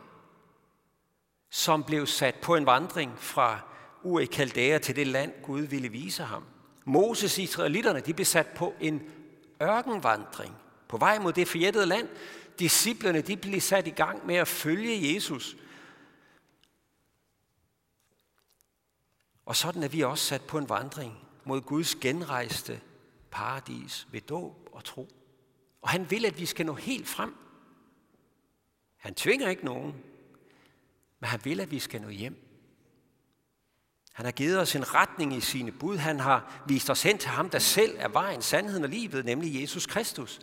som 1.51 1.85
blev 1.85 2.07
sat 2.07 2.35
på 2.35 2.55
en 2.55 2.67
vandring 2.67 3.19
fra 3.19 3.61
Ur 4.03 4.21
i 4.21 4.25
Kaldæa 4.25 4.79
til 4.79 4.97
det 4.97 5.07
land, 5.07 5.33
Gud 5.43 5.61
ville 5.61 5.89
vise 5.89 6.23
ham. 6.23 6.45
Moses 6.85 7.39
israelitterne, 7.39 8.01
de 8.01 8.15
blev 8.15 8.25
sat 8.25 8.47
på 8.47 8.75
en 8.81 9.03
ørkenvandring 9.63 10.57
på 10.89 10.97
vej 10.97 11.19
mod 11.19 11.33
det 11.33 11.49
forjættede 11.49 11.87
land. 11.87 12.09
Disciplerne, 12.59 13.21
de 13.21 13.37
blev 13.37 13.61
sat 13.61 13.87
i 13.87 13.91
gang 13.91 14.27
med 14.27 14.35
at 14.35 14.49
følge 14.49 15.15
Jesus. 15.15 15.57
Og 19.47 19.57
sådan 19.57 19.83
er 19.83 19.89
vi 19.89 20.03
også 20.03 20.25
sat 20.25 20.43
på 20.43 20.59
en 20.59 20.69
vandring 20.69 21.24
mod 21.47 21.61
Guds 21.61 21.95
genrejste 21.95 22.81
paradis 23.31 24.09
ved 24.13 24.21
dåb 24.21 24.69
og 24.73 24.85
tro. 24.85 25.09
Og 25.83 25.89
han 25.89 26.11
vil, 26.11 26.27
at 26.27 26.39
vi 26.39 26.47
skal 26.47 26.67
nå 26.67 26.75
helt 26.75 27.09
frem. 27.09 27.35
Han 28.97 29.15
tvinger 29.15 29.49
ikke 29.49 29.65
nogen, 29.65 29.95
men 31.21 31.29
han 31.29 31.41
vil, 31.45 31.61
at 31.61 31.71
vi 31.71 31.79
skal 31.79 32.01
nå 32.01 32.09
hjem. 32.09 32.41
Han 34.13 34.25
har 34.25 34.33
givet 34.33 34.61
os 34.61 34.75
en 34.75 34.95
retning 34.95 35.37
i 35.37 35.41
sine 35.41 35.73
bud. 35.73 35.97
Han 35.97 36.21
har 36.21 36.63
vist 36.67 36.91
os 36.91 37.03
hen 37.03 37.19
til 37.19 37.31
ham, 37.31 37.51
der 37.51 37.59
selv 37.59 37.97
er 37.99 38.09
vejen, 38.09 38.43
sandheden 38.43 38.85
og 38.85 38.91
livet, 38.91 39.25
nemlig 39.25 39.61
Jesus 39.61 39.87
Kristus. 39.87 40.41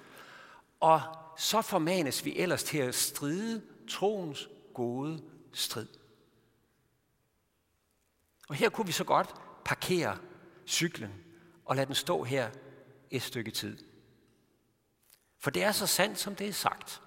Og 0.79 1.01
så 1.37 1.61
formanes 1.61 2.25
vi 2.25 2.37
ellers 2.37 2.63
til 2.63 2.77
at 2.77 2.95
stride 2.95 3.61
troens 3.89 4.49
gode 4.73 5.23
strid. 5.53 5.87
Og 8.49 8.55
her 8.55 8.69
kunne 8.69 8.87
vi 8.87 8.91
så 8.91 9.03
godt 9.03 9.35
parkere 9.65 10.17
cyklen 10.67 11.13
og 11.65 11.75
lade 11.75 11.87
den 11.87 11.95
stå 11.95 12.23
her 12.23 12.49
et 13.11 13.21
stykke 13.21 13.51
tid. 13.51 13.77
For 15.39 15.51
det 15.51 15.63
er 15.63 15.71
så 15.71 15.87
sandt, 15.87 16.19
som 16.19 16.35
det 16.35 16.47
er 16.47 16.53
sagt. 16.53 17.01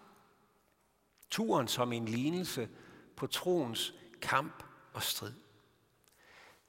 Turen 1.31 1.69
som 1.69 1.93
en 1.93 2.05
lignelse 2.05 2.69
på 3.17 3.27
troens 3.27 3.95
kamp 4.23 4.63
og 4.93 5.03
strid. 5.03 5.33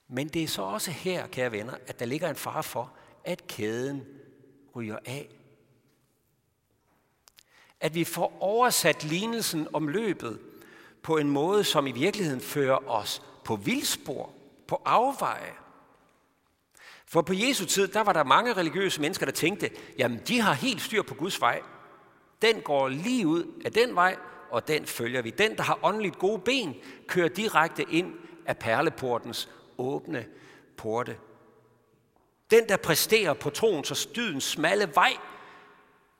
Men 0.08 0.28
det 0.28 0.44
er 0.44 0.48
så 0.48 0.62
også 0.62 0.92
her, 0.92 1.28
kære 1.28 1.52
venner, 1.52 1.78
at 1.88 2.00
der 2.00 2.06
ligger 2.06 2.30
en 2.30 2.36
far 2.36 2.62
for, 2.62 2.94
at 3.24 3.48
kæden 3.48 4.06
ryger 4.76 5.00
af. 5.06 5.30
At 7.80 7.96
vi 7.96 8.04
får 8.04 8.38
oversat 8.40 9.04
lignelsen 9.04 9.68
om 9.74 9.88
løbet 9.88 10.40
på 11.04 11.18
en 11.18 11.30
måde, 11.30 11.64
som 11.64 11.88
i 11.88 11.92
virkeligheden 11.92 12.42
fører 12.42 12.90
os 12.90 13.22
på 13.44 13.56
vildspor, 13.56 14.34
på 14.68 14.82
afveje. 14.86 15.54
For 17.16 17.22
på 17.22 17.34
Jesu 17.34 17.66
tid, 17.66 17.88
der 17.88 18.04
var 18.04 18.14
der 18.14 18.24
mange 18.24 18.54
religiøse 18.54 19.02
mennesker, 19.02 19.26
der 19.26 19.34
tænkte, 19.34 19.70
jamen 19.98 20.22
de 20.28 20.42
har 20.42 20.54
helt 20.54 20.82
styr 20.82 21.02
på 21.02 21.14
Guds 21.14 21.42
vej. 21.42 21.62
Den 22.42 22.62
går 22.62 22.90
lige 22.90 23.28
ud 23.28 23.62
af 23.66 23.72
den 23.72 23.96
vej, 23.96 24.16
og 24.50 24.68
den 24.68 24.86
følger 24.86 25.22
vi. 25.22 25.30
Den, 25.30 25.58
der 25.58 25.64
har 25.64 25.80
åndeligt 25.84 26.20
gode 26.20 26.40
ben, 26.40 26.76
kører 27.08 27.28
direkte 27.28 27.86
ind 27.92 28.14
af 28.46 28.58
perleportens 28.58 29.50
åbne 29.78 30.26
porte. 30.78 31.18
Den, 32.52 32.70
der 32.70 32.78
præsterer 32.78 33.34
på 33.34 33.50
troens 33.50 33.92
og 33.92 33.98
stydens 33.98 34.44
smalle 34.44 34.90
vej, 34.96 35.14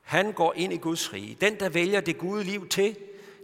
han 0.02 0.32
går 0.32 0.52
ind 0.56 0.72
i 0.72 0.76
Guds 0.76 1.12
rige. 1.12 1.36
Den, 1.40 1.60
der 1.60 1.68
vælger 1.68 2.00
det 2.00 2.18
gode 2.18 2.44
liv 2.44 2.68
til, 2.68 2.96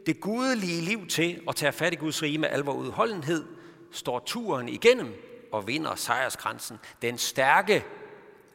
det 0.06 0.20
gudelige 0.20 0.80
liv 0.80 1.06
til 1.06 1.42
og 1.46 1.56
tage 1.56 1.72
fat 1.72 1.92
i 1.92 1.96
Guds 1.96 2.22
rige 2.22 2.38
med 2.38 2.48
alvor 2.48 2.72
udholdenhed, 2.72 3.44
står 3.90 4.18
turen 4.26 4.68
igennem 4.68 5.31
og 5.52 5.66
vinder 5.66 5.94
sejrskransen. 5.94 6.78
Den 7.02 7.18
stærke 7.18 7.84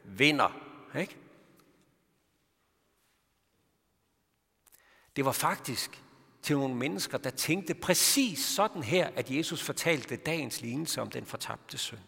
vinder. 0.03 0.49
Ikke? 0.95 1.17
Det 5.15 5.25
var 5.25 5.31
faktisk 5.31 6.03
til 6.41 6.57
nogle 6.57 6.75
mennesker, 6.75 7.17
der 7.17 7.29
tænkte 7.29 7.73
præcis 7.73 8.39
sådan 8.39 8.83
her, 8.83 9.09
at 9.15 9.31
Jesus 9.31 9.63
fortalte 9.63 10.15
dagens 10.15 10.61
lignelse 10.61 11.01
om 11.01 11.09
den 11.09 11.25
fortabte 11.25 11.77
søn. 11.77 11.99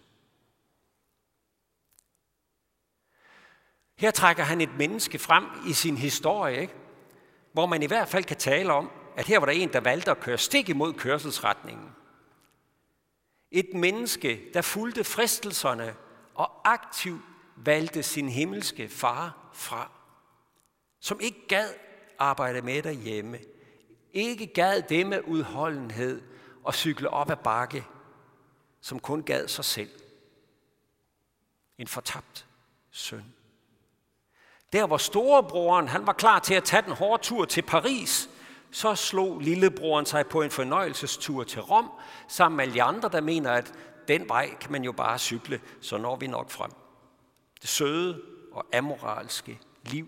Her 3.95 4.11
trækker 4.11 4.43
han 4.43 4.61
et 4.61 4.77
menneske 4.77 5.19
frem 5.19 5.45
i 5.67 5.73
sin 5.73 5.97
historie, 5.97 6.61
ikke? 6.61 6.73
hvor 7.51 7.65
man 7.65 7.83
i 7.83 7.85
hvert 7.85 8.07
fald 8.07 8.23
kan 8.23 8.37
tale 8.37 8.73
om, 8.73 8.91
at 9.17 9.27
her 9.27 9.39
var 9.39 9.45
der 9.45 9.53
en, 9.53 9.73
der 9.73 9.79
valgte 9.79 10.11
at 10.11 10.19
køre 10.19 10.37
stik 10.37 10.69
imod 10.69 10.93
kørselsretningen. 10.93 11.89
Et 13.51 13.73
menneske, 13.73 14.51
der 14.53 14.61
fulgte 14.61 15.03
fristelserne 15.03 15.95
og 16.35 16.71
aktivt 16.71 17.21
valgte 17.55 18.03
sin 18.03 18.29
himmelske 18.29 18.89
far 18.89 19.49
fra. 19.53 19.91
Som 20.99 21.19
ikke 21.19 21.47
gad 21.47 21.73
arbejde 22.19 22.61
med 22.61 22.83
derhjemme. 22.83 23.39
Ikke 24.13 24.47
gad 24.47 24.81
det 24.81 25.07
med 25.07 25.21
udholdenhed 25.27 26.21
og 26.63 26.75
cykle 26.75 27.09
op 27.09 27.29
ad 27.29 27.35
bakke, 27.35 27.85
som 28.81 28.99
kun 28.99 29.23
gad 29.23 29.47
sig 29.47 29.65
selv. 29.65 29.89
En 31.77 31.87
fortabt 31.87 32.47
søn. 32.91 33.33
Der 34.73 34.87
hvor 34.87 34.97
storebroren 34.97 35.87
han 35.87 36.07
var 36.07 36.13
klar 36.13 36.39
til 36.39 36.53
at 36.53 36.63
tage 36.63 36.81
den 36.81 36.93
hårde 36.93 37.23
tur 37.23 37.45
til 37.45 37.61
Paris, 37.61 38.29
så 38.71 38.95
slog 38.95 39.39
lillebroren 39.39 40.05
sig 40.05 40.27
på 40.27 40.41
en 40.41 40.51
fornøjelsestur 40.51 41.43
til 41.43 41.61
Rom, 41.61 41.89
sammen 42.27 42.57
med 42.57 42.63
alle 42.63 42.73
de 42.73 42.83
andre, 42.83 43.09
der 43.09 43.21
mener, 43.21 43.51
at 43.51 43.73
den 44.07 44.29
vej 44.29 44.55
kan 44.55 44.71
man 44.71 44.83
jo 44.83 44.91
bare 44.91 45.19
cykle, 45.19 45.61
så 45.81 45.97
når 45.97 46.15
vi 46.15 46.27
nok 46.27 46.49
frem. 46.49 46.71
Det 47.61 47.69
søde 47.69 48.21
og 48.51 48.65
amoralske 48.73 49.59
liv. 49.83 50.07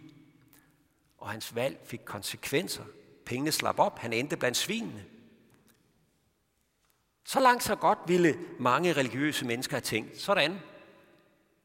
Og 1.17 1.29
hans 1.29 1.55
valg 1.55 1.79
fik 1.85 2.01
konsekvenser. 2.05 2.83
Pengene 3.25 3.51
slap 3.51 3.79
op, 3.79 3.99
han 3.99 4.13
endte 4.13 4.37
blandt 4.37 4.57
svinene. 4.57 5.05
Så 7.25 7.39
langt 7.39 7.63
så 7.63 7.75
godt 7.75 7.99
ville 8.07 8.39
mange 8.59 8.93
religiøse 8.93 9.45
mennesker 9.45 9.75
have 9.75 9.81
tænkt. 9.81 10.19
Sådan. 10.19 10.59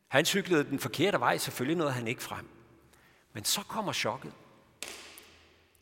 Han 0.09 0.25
cyklede 0.25 0.65
den 0.65 0.79
forkerte 0.79 1.21
vej, 1.21 1.39
selvfølgelig 1.39 1.77
nåede 1.77 1.93
han 1.93 2.09
ikke 2.09 2.23
frem. 2.23 2.49
Men 3.33 3.45
så 3.45 3.61
kommer 3.61 3.93
chokket. 3.93 4.33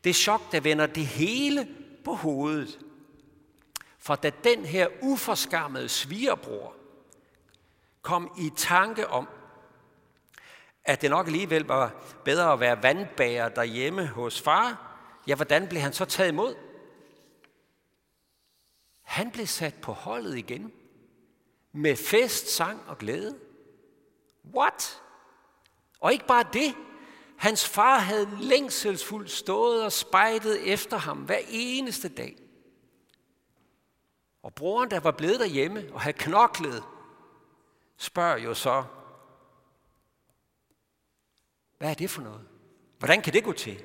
Det 0.05 0.15
chok, 0.15 0.51
der 0.51 0.59
vender 0.59 0.85
det 0.85 1.05
hele 1.05 1.67
på 2.03 2.13
hovedet. 2.13 2.79
For 3.99 4.15
da 4.15 4.31
den 4.43 4.65
her 4.65 4.87
uforskammede 5.01 5.89
svigerbror 5.89 6.75
kom 8.01 8.31
i 8.37 8.51
tanke 8.57 9.07
om, 9.07 9.27
at 10.83 11.01
det 11.01 11.09
nok 11.09 11.27
alligevel 11.27 11.63
var 11.63 12.03
bedre 12.25 12.53
at 12.53 12.59
være 12.59 12.83
vandbærer 12.83 13.49
derhjemme 13.49 14.07
hos 14.07 14.41
far, 14.41 14.97
ja, 15.27 15.35
hvordan 15.35 15.67
blev 15.67 15.81
han 15.81 15.93
så 15.93 16.05
taget 16.05 16.31
imod? 16.31 16.55
Han 19.01 19.31
blev 19.31 19.47
sat 19.47 19.73
på 19.81 19.91
holdet 19.91 20.37
igen. 20.37 20.71
Med 21.71 21.95
fest, 21.95 22.55
sang 22.55 22.83
og 22.87 22.97
glæde. 22.97 23.39
What? 24.55 25.01
Og 25.99 26.13
ikke 26.13 26.27
bare 26.27 26.45
det. 26.53 26.75
Hans 27.37 27.67
far 27.67 27.99
havde 27.99 28.37
længselsfuldt 28.41 29.31
stået 29.31 29.83
og 29.83 29.91
spejdet 29.91 30.73
efter 30.73 30.97
ham 30.97 31.17
hver 31.17 31.39
eneste 31.49 32.09
dag. 32.09 32.35
Og 34.43 34.53
broren, 34.53 34.91
der 34.91 34.99
var 34.99 35.11
blevet 35.11 35.39
derhjemme 35.39 35.89
og 35.93 36.01
havde 36.01 36.17
knoklet, 36.17 36.83
spørger 37.97 38.37
jo 38.37 38.53
så, 38.53 38.83
hvad 41.77 41.89
er 41.89 41.93
det 41.93 42.09
for 42.09 42.21
noget? 42.21 42.41
Hvordan 42.99 43.21
kan 43.21 43.33
det 43.33 43.43
gå 43.43 43.51
til? 43.51 43.83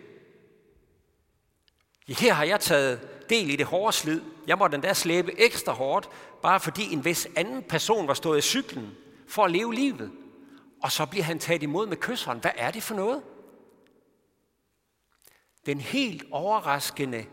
Ja, 2.08 2.14
her 2.14 2.32
har 2.32 2.44
jeg 2.44 2.60
taget 2.60 3.28
del 3.30 3.50
i 3.50 3.56
det 3.56 3.66
hårde 3.66 3.92
slid. 3.92 4.20
Jeg 4.46 4.58
måtte 4.58 4.74
endda 4.74 4.94
slæbe 4.94 5.40
ekstra 5.40 5.72
hårdt, 5.72 6.08
bare 6.42 6.60
fordi 6.60 6.92
en 6.92 7.04
vis 7.04 7.28
anden 7.36 7.62
person 7.62 8.08
var 8.08 8.14
stået 8.14 8.38
i 8.38 8.40
cyklen 8.40 8.96
for 9.28 9.44
at 9.44 9.50
leve 9.50 9.74
livet. 9.74 10.12
Og 10.82 10.92
så 10.92 11.06
bliver 11.06 11.24
han 11.24 11.38
taget 11.38 11.62
imod 11.62 11.86
med 11.86 11.96
kysseren. 11.96 12.38
Hvad 12.38 12.50
er 12.56 12.70
det 12.70 12.82
for 12.82 12.94
noget? 12.94 13.22
Den 15.66 15.80
helt 15.80 16.24
overraskende 16.30 17.26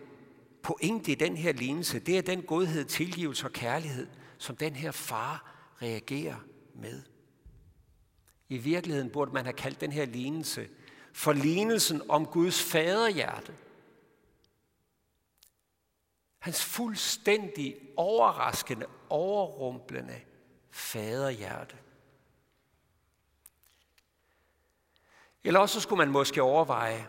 pointe 0.63 1.11
i 1.11 1.15
den 1.15 1.37
her 1.37 1.53
lignelse, 1.53 1.99
det 1.99 2.17
er 2.17 2.21
den 2.21 2.41
godhed, 2.41 2.85
tilgivelse 2.85 3.45
og 3.45 3.51
kærlighed, 3.51 4.07
som 4.37 4.55
den 4.55 4.75
her 4.75 4.91
far 4.91 5.53
reagerer 5.81 6.35
med. 6.75 7.03
I 8.49 8.57
virkeligheden 8.57 9.09
burde 9.09 9.31
man 9.31 9.45
have 9.45 9.53
kaldt 9.53 9.81
den 9.81 9.91
her 9.91 10.05
lignelse 10.05 10.69
for 11.13 11.33
lignelsen 11.33 12.09
om 12.09 12.25
Guds 12.25 12.63
faderhjerte. 12.63 13.55
Hans 16.39 16.63
fuldstændig 16.63 17.75
overraskende, 17.97 18.85
overrumplende 19.09 20.21
faderhjerte. 20.71 21.75
Eller 25.43 25.59
også 25.59 25.79
skulle 25.81 25.97
man 25.97 26.11
måske 26.11 26.41
overveje, 26.41 27.07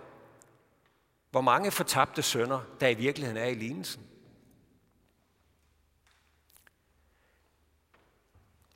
hvor 1.31 1.41
mange 1.41 1.71
fortabte 1.71 2.23
sønder, 2.23 2.61
der 2.81 2.89
i 2.89 2.95
virkeligheden 2.95 3.43
er 3.43 3.47
i 3.47 3.55
lignelsen. 3.55 4.07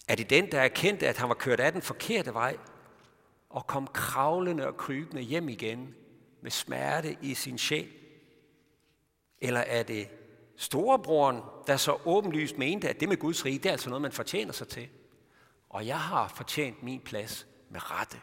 Er 0.09 0.15
det 0.15 0.31
den, 0.31 0.53
der 0.53 0.61
erkendte, 0.61 1.09
at 1.09 1.17
han 1.17 1.29
var 1.29 1.35
kørt 1.35 1.61
af 1.61 1.73
den 1.73 1.83
forkerte 1.83 2.35
vej, 2.35 2.57
og 3.51 3.67
kom 3.67 3.87
kravlende 3.87 4.67
og 4.67 4.77
krybende 4.77 5.23
hjem 5.23 5.49
igen 5.49 5.95
med 6.41 6.51
smerte 6.51 7.17
i 7.21 7.35
sin 7.35 7.59
sjæl? 7.59 7.93
Eller 9.41 9.61
er 9.61 9.83
det 9.83 10.09
storebroren, 10.57 11.41
der 11.67 11.77
så 11.77 11.99
åbenlyst 12.05 12.59
mente, 12.59 12.89
at 12.89 13.01
det 13.01 13.09
med 13.09 13.17
Guds 13.17 13.45
rige, 13.45 13.59
det 13.59 13.67
er 13.67 13.73
altså 13.73 13.89
noget, 13.89 14.03
man 14.03 14.13
fortjener 14.13 14.53
sig 14.53 14.69
til? 14.69 14.89
Og 15.69 15.87
jeg 15.87 16.01
har 16.01 16.29
fortjent 16.29 16.83
min 16.83 17.01
plads 17.01 17.47
med 17.69 17.91
rette. 17.91 18.21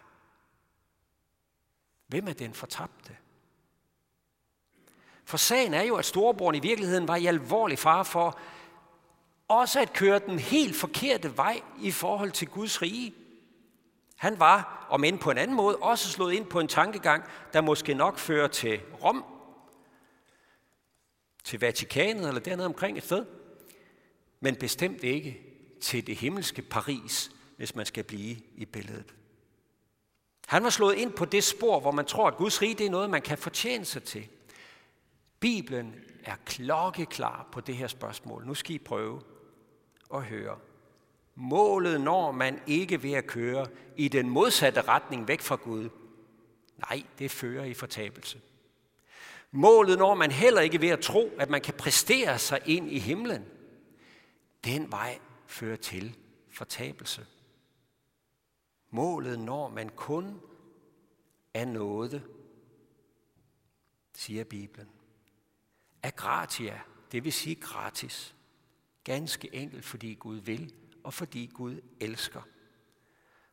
Hvem 2.07 2.27
er 2.27 2.33
den 2.33 2.53
fortabte? 2.53 3.17
For 5.29 5.37
sagen 5.37 5.73
er 5.73 5.81
jo, 5.81 5.95
at 5.95 6.05
storebroren 6.05 6.55
i 6.55 6.59
virkeligheden 6.59 7.07
var 7.07 7.15
i 7.15 7.25
alvorlig 7.25 7.79
fare 7.79 8.05
for 8.05 8.39
også 9.47 9.79
at 9.79 9.93
køre 9.93 10.19
den 10.19 10.39
helt 10.39 10.75
forkerte 10.75 11.37
vej 11.37 11.61
i 11.81 11.91
forhold 11.91 12.31
til 12.31 12.47
Guds 12.47 12.81
rige. 12.81 13.13
Han 14.15 14.39
var, 14.39 14.87
om 14.89 15.03
end 15.03 15.19
på 15.19 15.31
en 15.31 15.37
anden 15.37 15.57
måde, 15.57 15.75
også 15.75 16.09
slået 16.09 16.33
ind 16.33 16.45
på 16.45 16.59
en 16.59 16.67
tankegang, 16.67 17.23
der 17.53 17.61
måske 17.61 17.93
nok 17.93 18.17
fører 18.17 18.47
til 18.47 18.79
Rom, 19.03 19.25
til 21.43 21.59
Vatikanet 21.59 22.27
eller 22.27 22.41
dernede 22.41 22.65
omkring 22.65 22.97
et 22.97 23.03
sted, 23.03 23.25
men 24.39 24.55
bestemt 24.55 25.03
ikke 25.03 25.41
til 25.81 26.07
det 26.07 26.15
himmelske 26.15 26.61
Paris, 26.61 27.31
hvis 27.57 27.75
man 27.75 27.85
skal 27.85 28.03
blive 28.03 28.37
i 28.55 28.65
billedet. 28.65 29.13
Han 30.47 30.63
var 30.63 30.69
slået 30.69 30.95
ind 30.95 31.13
på 31.13 31.25
det 31.25 31.43
spor, 31.43 31.79
hvor 31.79 31.91
man 31.91 32.05
tror, 32.05 32.27
at 32.27 32.37
Guds 32.37 32.61
rige 32.61 32.75
det 32.75 32.85
er 32.85 32.89
noget, 32.89 33.09
man 33.09 33.21
kan 33.21 33.37
fortjene 33.37 33.85
sig 33.85 34.03
til. 34.03 34.27
Bibelen 35.39 35.95
er 36.23 36.35
klokkeklar 36.45 37.49
på 37.51 37.61
det 37.61 37.77
her 37.77 37.87
spørgsmål. 37.87 38.45
Nu 38.45 38.53
skal 38.53 38.75
I 38.75 38.77
prøve 38.77 39.21
at 40.13 40.23
høre. 40.23 40.57
Målet 41.35 42.01
når 42.01 42.31
man 42.31 42.61
ikke 42.67 43.03
ved 43.03 43.11
at 43.11 43.27
køre 43.27 43.67
i 43.97 44.07
den 44.07 44.29
modsatte 44.29 44.81
retning 44.81 45.27
væk 45.27 45.41
fra 45.41 45.55
Gud. 45.55 45.89
Nej, 46.77 47.03
det 47.19 47.31
fører 47.31 47.65
i 47.65 47.73
fortabelse. 47.73 48.41
Målet 49.51 49.97
når 49.97 50.15
man 50.15 50.31
heller 50.31 50.61
ikke 50.61 50.81
ved 50.81 50.89
at 50.89 50.99
tro, 50.99 51.31
at 51.39 51.49
man 51.49 51.61
kan 51.61 51.73
præstere 51.73 52.39
sig 52.39 52.61
ind 52.65 52.91
i 52.91 52.99
himlen. 52.99 53.45
Den 54.63 54.91
vej 54.91 55.19
fører 55.47 55.75
til 55.75 56.17
fortabelse. 56.49 57.25
Målet 58.89 59.39
når 59.39 59.69
man 59.69 59.89
kun 59.89 60.41
er 61.53 61.65
noget, 61.65 62.23
siger 64.13 64.43
Bibelen. 64.43 64.89
Er 66.03 66.11
gratia, 66.11 66.79
det 67.11 67.23
vil 67.23 67.33
sige 67.33 67.55
gratis. 67.55 68.35
Ganske 69.03 69.55
enkelt, 69.55 69.85
fordi 69.85 70.13
Gud 70.13 70.37
vil, 70.37 70.73
og 71.03 71.13
fordi 71.13 71.51
Gud 71.53 71.81
elsker. 71.99 72.41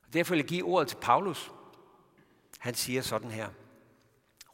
Og 0.06 0.12
derfor 0.12 0.35
vil 0.35 0.38
jeg 0.38 0.48
give 0.48 0.64
ordet 0.64 0.88
til 0.88 0.96
Paulus. 0.96 1.52
Han 2.59 2.74
siger 2.74 3.02
sådan 3.02 3.30
her. 3.30 3.48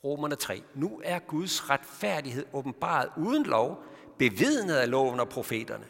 Romerne 0.05 0.35
3. 0.35 0.63
Nu 0.75 1.01
er 1.05 1.19
Guds 1.19 1.71
retfærdighed 1.71 2.47
åbenbaret 2.53 3.09
uden 3.17 3.43
lov, 3.43 3.85
bevidnet 4.19 4.75
af 4.75 4.91
loven 4.91 5.21
og 5.21 5.29
profeterne. 5.29 5.87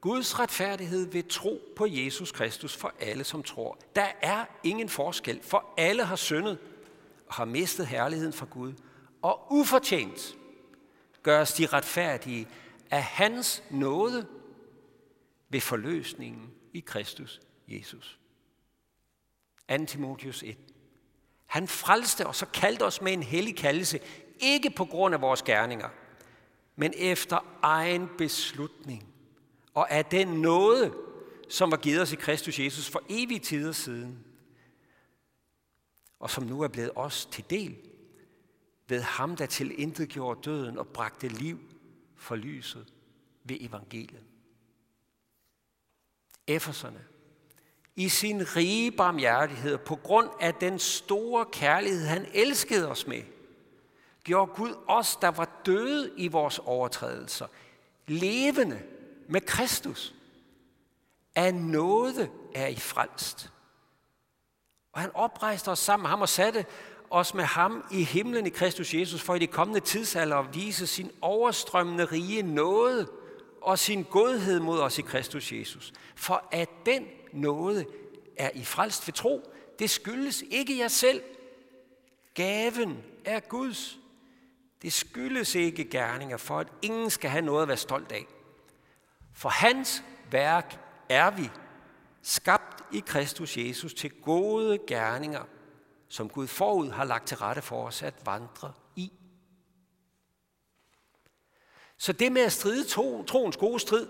Guds 0.00 0.38
retfærdighed 0.38 1.10
ved 1.10 1.22
tro 1.22 1.60
på 1.76 1.86
Jesus 1.86 2.32
Kristus 2.32 2.76
for 2.76 2.92
alle, 3.00 3.24
som 3.24 3.42
tror. 3.42 3.78
Der 3.96 4.06
er 4.22 4.44
ingen 4.62 4.88
forskel, 4.88 5.42
for 5.42 5.74
alle 5.76 6.04
har 6.04 6.16
syndet 6.16 6.58
og 7.26 7.34
har 7.34 7.44
mistet 7.44 7.86
herligheden 7.86 8.32
fra 8.32 8.46
Gud. 8.50 8.72
Og 9.22 9.46
ufortjent 9.50 10.36
gøres 11.22 11.52
de 11.52 11.66
retfærdige 11.66 12.48
af 12.90 13.02
hans 13.02 13.62
nåde 13.70 14.26
ved 15.48 15.60
forløsningen 15.60 16.50
i 16.72 16.80
Kristus 16.80 17.40
Jesus. 17.68 18.18
2. 19.68 19.86
Timotius 19.86 20.42
1. 20.42 20.56
Han 21.46 21.68
frelste 21.68 22.26
os 22.26 22.42
og 22.42 22.52
kaldte 22.52 22.82
os 22.82 23.02
med 23.02 23.12
en 23.12 23.22
hellig 23.22 23.56
kaldelse, 23.56 24.00
ikke 24.40 24.70
på 24.70 24.84
grund 24.84 25.14
af 25.14 25.20
vores 25.20 25.42
gerninger, 25.42 25.88
men 26.76 26.92
efter 26.96 27.58
egen 27.62 28.08
beslutning 28.18 29.14
og 29.74 29.90
af 29.90 30.04
den 30.04 30.28
nåde, 30.28 30.94
som 31.48 31.70
var 31.70 31.76
givet 31.76 32.02
os 32.02 32.12
i 32.12 32.16
Kristus 32.16 32.58
Jesus 32.58 32.90
for 32.90 33.02
evige 33.08 33.40
tider 33.40 33.72
siden, 33.72 34.24
og 36.20 36.30
som 36.30 36.44
nu 36.44 36.62
er 36.62 36.68
blevet 36.68 36.90
os 36.96 37.26
til 37.26 37.44
del 37.50 37.91
ved 38.92 39.02
ham, 39.02 39.36
der 39.36 39.46
til 39.46 39.80
intet 39.80 40.08
gjorde 40.08 40.40
døden 40.44 40.78
og 40.78 40.86
bragte 40.86 41.28
liv 41.28 41.58
for 42.16 42.36
lyset 42.36 42.92
ved 43.44 43.56
evangeliet. 43.60 44.24
Efeserne. 46.46 47.04
i 47.96 48.08
sin 48.08 48.56
rige 48.56 48.92
barmhjertighed, 48.92 49.78
på 49.78 49.96
grund 49.96 50.30
af 50.40 50.54
den 50.54 50.78
store 50.78 51.46
kærlighed, 51.52 52.06
han 52.06 52.26
elskede 52.34 52.90
os 52.90 53.06
med, 53.06 53.22
gjorde 54.24 54.52
Gud 54.54 54.74
os, 54.88 55.16
der 55.16 55.28
var 55.28 55.62
døde 55.66 56.12
i 56.16 56.28
vores 56.28 56.58
overtrædelser, 56.58 57.46
levende 58.06 58.82
med 59.28 59.40
Kristus. 59.40 60.14
Af 61.34 61.54
nåde 61.54 62.30
er 62.54 62.66
I 62.66 62.76
frelst. 62.76 63.52
Og 64.92 65.00
han 65.00 65.10
oprejste 65.14 65.70
os 65.70 65.78
sammen 65.78 66.02
med 66.02 66.10
ham 66.10 66.20
og 66.20 66.28
satte 66.28 66.66
os 67.12 67.34
med 67.34 67.44
ham 67.44 67.84
i 67.90 68.04
himlen 68.04 68.46
i 68.46 68.50
Kristus 68.50 68.94
Jesus, 68.94 69.22
for 69.22 69.34
i 69.34 69.38
de 69.38 69.46
kommende 69.46 69.80
tidsalder 69.80 70.36
at 70.36 70.54
vise 70.54 70.86
sin 70.86 71.10
overstrømmende 71.20 72.04
rige 72.04 72.42
nåde 72.42 73.08
og 73.60 73.78
sin 73.78 74.02
godhed 74.02 74.60
mod 74.60 74.80
os 74.80 74.98
i 74.98 75.02
Kristus 75.02 75.52
Jesus. 75.52 75.92
For 76.14 76.48
at 76.52 76.68
den 76.86 77.06
nåde 77.32 77.86
er 78.36 78.50
I 78.54 78.64
frelst 78.64 79.06
ved 79.06 79.14
tro, 79.14 79.52
det 79.78 79.90
skyldes 79.90 80.44
ikke 80.50 80.78
jer 80.78 80.88
selv. 80.88 81.22
Gaven 82.34 82.98
er 83.24 83.40
Guds. 83.40 83.98
Det 84.82 84.92
skyldes 84.92 85.54
ikke 85.54 85.84
gerninger, 85.84 86.36
for 86.36 86.58
at 86.58 86.68
ingen 86.82 87.10
skal 87.10 87.30
have 87.30 87.44
noget 87.44 87.62
at 87.62 87.68
være 87.68 87.76
stolt 87.76 88.12
af. 88.12 88.26
For 89.34 89.48
hans 89.48 90.02
værk 90.30 90.78
er 91.08 91.30
vi, 91.30 91.50
skabt 92.22 92.84
i 92.92 93.02
Kristus 93.06 93.56
Jesus 93.56 93.94
til 93.94 94.10
gode 94.10 94.78
gerninger, 94.86 95.44
som 96.12 96.28
Gud 96.28 96.46
forud 96.46 96.90
har 96.90 97.04
lagt 97.04 97.28
til 97.28 97.36
rette 97.36 97.62
for 97.62 97.86
os 97.86 98.02
at 98.02 98.14
vandre 98.26 98.72
i. 98.96 99.12
Så 101.96 102.12
det 102.12 102.32
med 102.32 102.42
at 102.42 102.52
stride 102.52 102.84
to, 102.84 103.24
troens 103.24 103.56
gode 103.56 103.80
strid, 103.80 104.08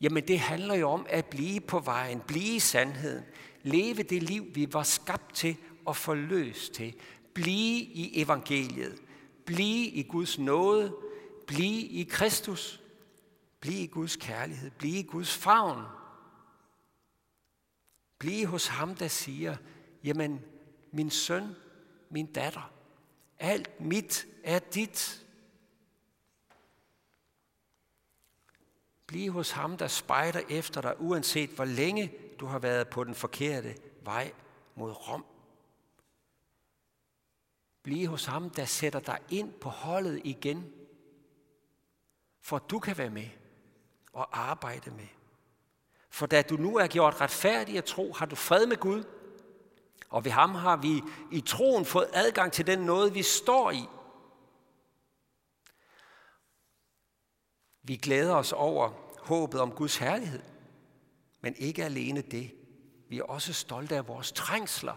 jamen 0.00 0.28
det 0.28 0.38
handler 0.38 0.74
jo 0.74 0.88
om 0.90 1.06
at 1.08 1.26
blive 1.26 1.60
på 1.60 1.78
vejen, 1.78 2.20
blive 2.20 2.56
i 2.56 2.58
sandheden, 2.58 3.24
leve 3.62 4.02
det 4.02 4.22
liv, 4.22 4.46
vi 4.54 4.72
var 4.72 4.82
skabt 4.82 5.34
til 5.34 5.56
og 5.86 5.96
forløst 5.96 6.72
til, 6.72 6.94
blive 7.34 7.80
i 7.80 8.22
evangeliet, 8.22 9.02
blive 9.46 9.86
i 9.86 10.02
Guds 10.02 10.38
nåde, 10.38 10.96
blive 11.46 11.82
i 11.82 12.02
Kristus, 12.10 12.80
blive 13.60 13.80
i 13.80 13.86
Guds 13.86 14.16
kærlighed, 14.16 14.70
blive 14.70 14.98
i 14.98 15.06
Guds 15.06 15.34
favn. 15.36 15.84
Blive 18.18 18.46
hos 18.46 18.66
ham, 18.66 18.94
der 18.94 19.08
siger, 19.08 19.56
jamen, 20.04 20.44
min 20.90 21.10
søn, 21.10 21.56
min 22.10 22.32
datter, 22.32 22.72
alt 23.38 23.80
mit 23.80 24.26
er 24.44 24.58
dit. 24.58 25.26
Bliv 29.06 29.32
hos 29.32 29.50
ham, 29.50 29.76
der 29.76 29.88
spejder 29.88 30.40
efter 30.50 30.80
dig, 30.80 30.94
uanset 30.98 31.50
hvor 31.50 31.64
længe 31.64 32.12
du 32.40 32.46
har 32.46 32.58
været 32.58 32.88
på 32.88 33.04
den 33.04 33.14
forkerte 33.14 33.76
vej 34.02 34.32
mod 34.74 35.08
Rom. 35.08 35.24
Bliv 37.82 38.06
hos 38.08 38.24
ham, 38.24 38.50
der 38.50 38.64
sætter 38.64 39.00
dig 39.00 39.18
ind 39.30 39.52
på 39.52 39.68
holdet 39.68 40.20
igen, 40.24 40.72
for 42.40 42.58
du 42.58 42.78
kan 42.78 42.98
være 42.98 43.10
med 43.10 43.28
og 44.12 44.40
arbejde 44.48 44.90
med. 44.90 45.06
For 46.10 46.26
da 46.26 46.42
du 46.42 46.56
nu 46.56 46.76
er 46.76 46.86
gjort 46.86 47.20
retfærdig 47.20 47.78
at 47.78 47.84
tro, 47.84 48.12
har 48.12 48.26
du 48.26 48.36
fred 48.36 48.66
med 48.66 48.76
Gud, 48.76 49.04
og 50.14 50.24
ved 50.24 50.32
ham 50.32 50.54
har 50.54 50.76
vi 50.76 51.02
i 51.32 51.40
troen 51.40 51.84
fået 51.84 52.08
adgang 52.12 52.52
til 52.52 52.66
den 52.66 52.78
noget, 52.78 53.14
vi 53.14 53.22
står 53.22 53.70
i. 53.70 53.88
Vi 57.82 57.96
glæder 57.96 58.34
os 58.34 58.52
over 58.52 58.90
håbet 59.18 59.60
om 59.60 59.70
Guds 59.70 59.96
herlighed, 59.96 60.42
men 61.40 61.54
ikke 61.58 61.84
alene 61.84 62.20
det. 62.20 62.50
Vi 63.08 63.18
er 63.18 63.22
også 63.22 63.52
stolte 63.52 63.96
af 63.96 64.08
vores 64.08 64.32
trængsler, 64.32 64.94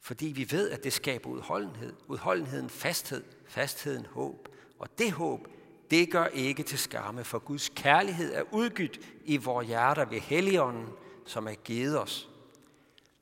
fordi 0.00 0.26
vi 0.26 0.50
ved, 0.50 0.70
at 0.70 0.84
det 0.84 0.92
skaber 0.92 1.30
udholdenhed. 1.30 1.96
Udholdenheden 2.08 2.70
fasthed, 2.70 3.24
fastheden 3.48 4.06
håb. 4.06 4.48
Og 4.78 4.98
det 4.98 5.12
håb, 5.12 5.48
det 5.90 6.10
gør 6.10 6.26
ikke 6.26 6.62
til 6.62 6.78
skamme, 6.78 7.24
for 7.24 7.38
Guds 7.38 7.68
kærlighed 7.68 8.34
er 8.34 8.42
udgydt 8.52 9.00
i 9.24 9.36
vores 9.36 9.66
hjerter 9.66 10.04
ved 10.04 10.20
Helligånden, 10.20 10.88
som 11.26 11.48
er 11.48 11.54
givet 11.54 12.00
os. 12.00 12.33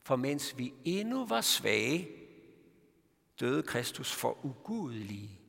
For 0.02 0.16
mens 0.16 0.58
vi 0.58 0.74
endnu 0.84 1.26
var 1.26 1.40
svage, 1.40 2.08
døde 3.40 3.62
Kristus 3.62 4.12
for 4.12 4.44
ugudelige, 4.44 5.40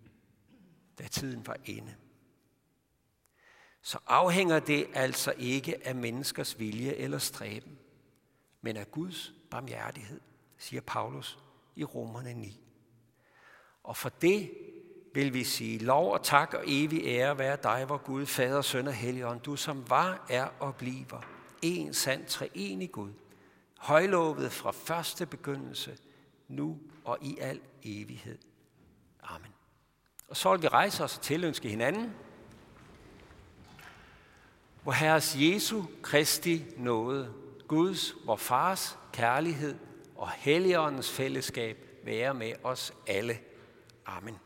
da 1.00 1.04
tiden 1.04 1.48
var 1.48 1.58
inde. 1.66 1.96
Så 3.82 3.98
afhænger 4.08 4.60
det 4.60 4.88
altså 4.94 5.34
ikke 5.38 5.88
af 5.88 5.96
menneskers 5.96 6.60
vilje 6.60 6.94
eller 6.94 7.18
stræben, 7.18 7.80
men 8.62 8.78
af 8.78 8.92
Guds 8.92 9.34
barmhjertighed, 9.52 10.20
siger 10.58 10.82
Paulus 10.82 11.40
i 11.76 11.84
Romerne 11.84 12.34
9. 12.34 12.60
Og 13.84 13.98
for 13.98 14.10
det 14.10 14.52
vil 15.14 15.34
vi 15.34 15.44
sige 15.44 15.80
lov 15.80 16.14
og 16.14 16.24
tak 16.24 16.54
og 16.54 16.64
evig 16.68 17.06
ære 17.06 17.38
være 17.38 17.58
dig, 17.64 17.90
vor 17.90 17.98
Gud, 17.98 18.26
Fader, 18.26 18.62
Søn 18.62 18.88
og 18.88 18.94
Helligånd, 18.94 19.42
du 19.42 19.56
som 19.56 19.90
var, 19.90 20.26
er 20.30 20.46
og 20.60 20.76
bliver 20.76 21.22
en 21.62 21.94
sand 21.94 22.26
treenig 22.26 22.92
Gud, 22.92 23.14
højlovet 23.84 24.52
fra 24.52 24.72
første 24.72 25.26
begyndelse, 25.26 25.98
nu 26.48 26.80
og 27.06 27.18
i 27.22 27.38
al 27.40 27.62
evighed. 27.84 28.38
Amen. 29.24 29.52
Og 30.28 30.38
så 30.38 30.52
vil 30.52 30.62
vi 30.62 30.68
rejse 30.68 31.04
os 31.04 31.18
og 31.18 31.24
tilønske 31.24 31.70
hinanden, 31.70 32.14
hvor 34.84 34.92
Herres 34.92 35.36
Jesu 35.40 35.84
Kristi 36.02 36.66
nåde, 36.78 37.34
Guds, 37.68 38.14
vor 38.26 38.36
Fars 38.36 38.98
kærlighed 39.14 39.76
og 40.16 40.30
Helligåndens 40.32 41.12
fællesskab 41.12 41.78
være 42.04 42.34
med 42.34 42.54
os 42.64 42.94
alle. 43.08 43.40
Amen. 44.06 44.38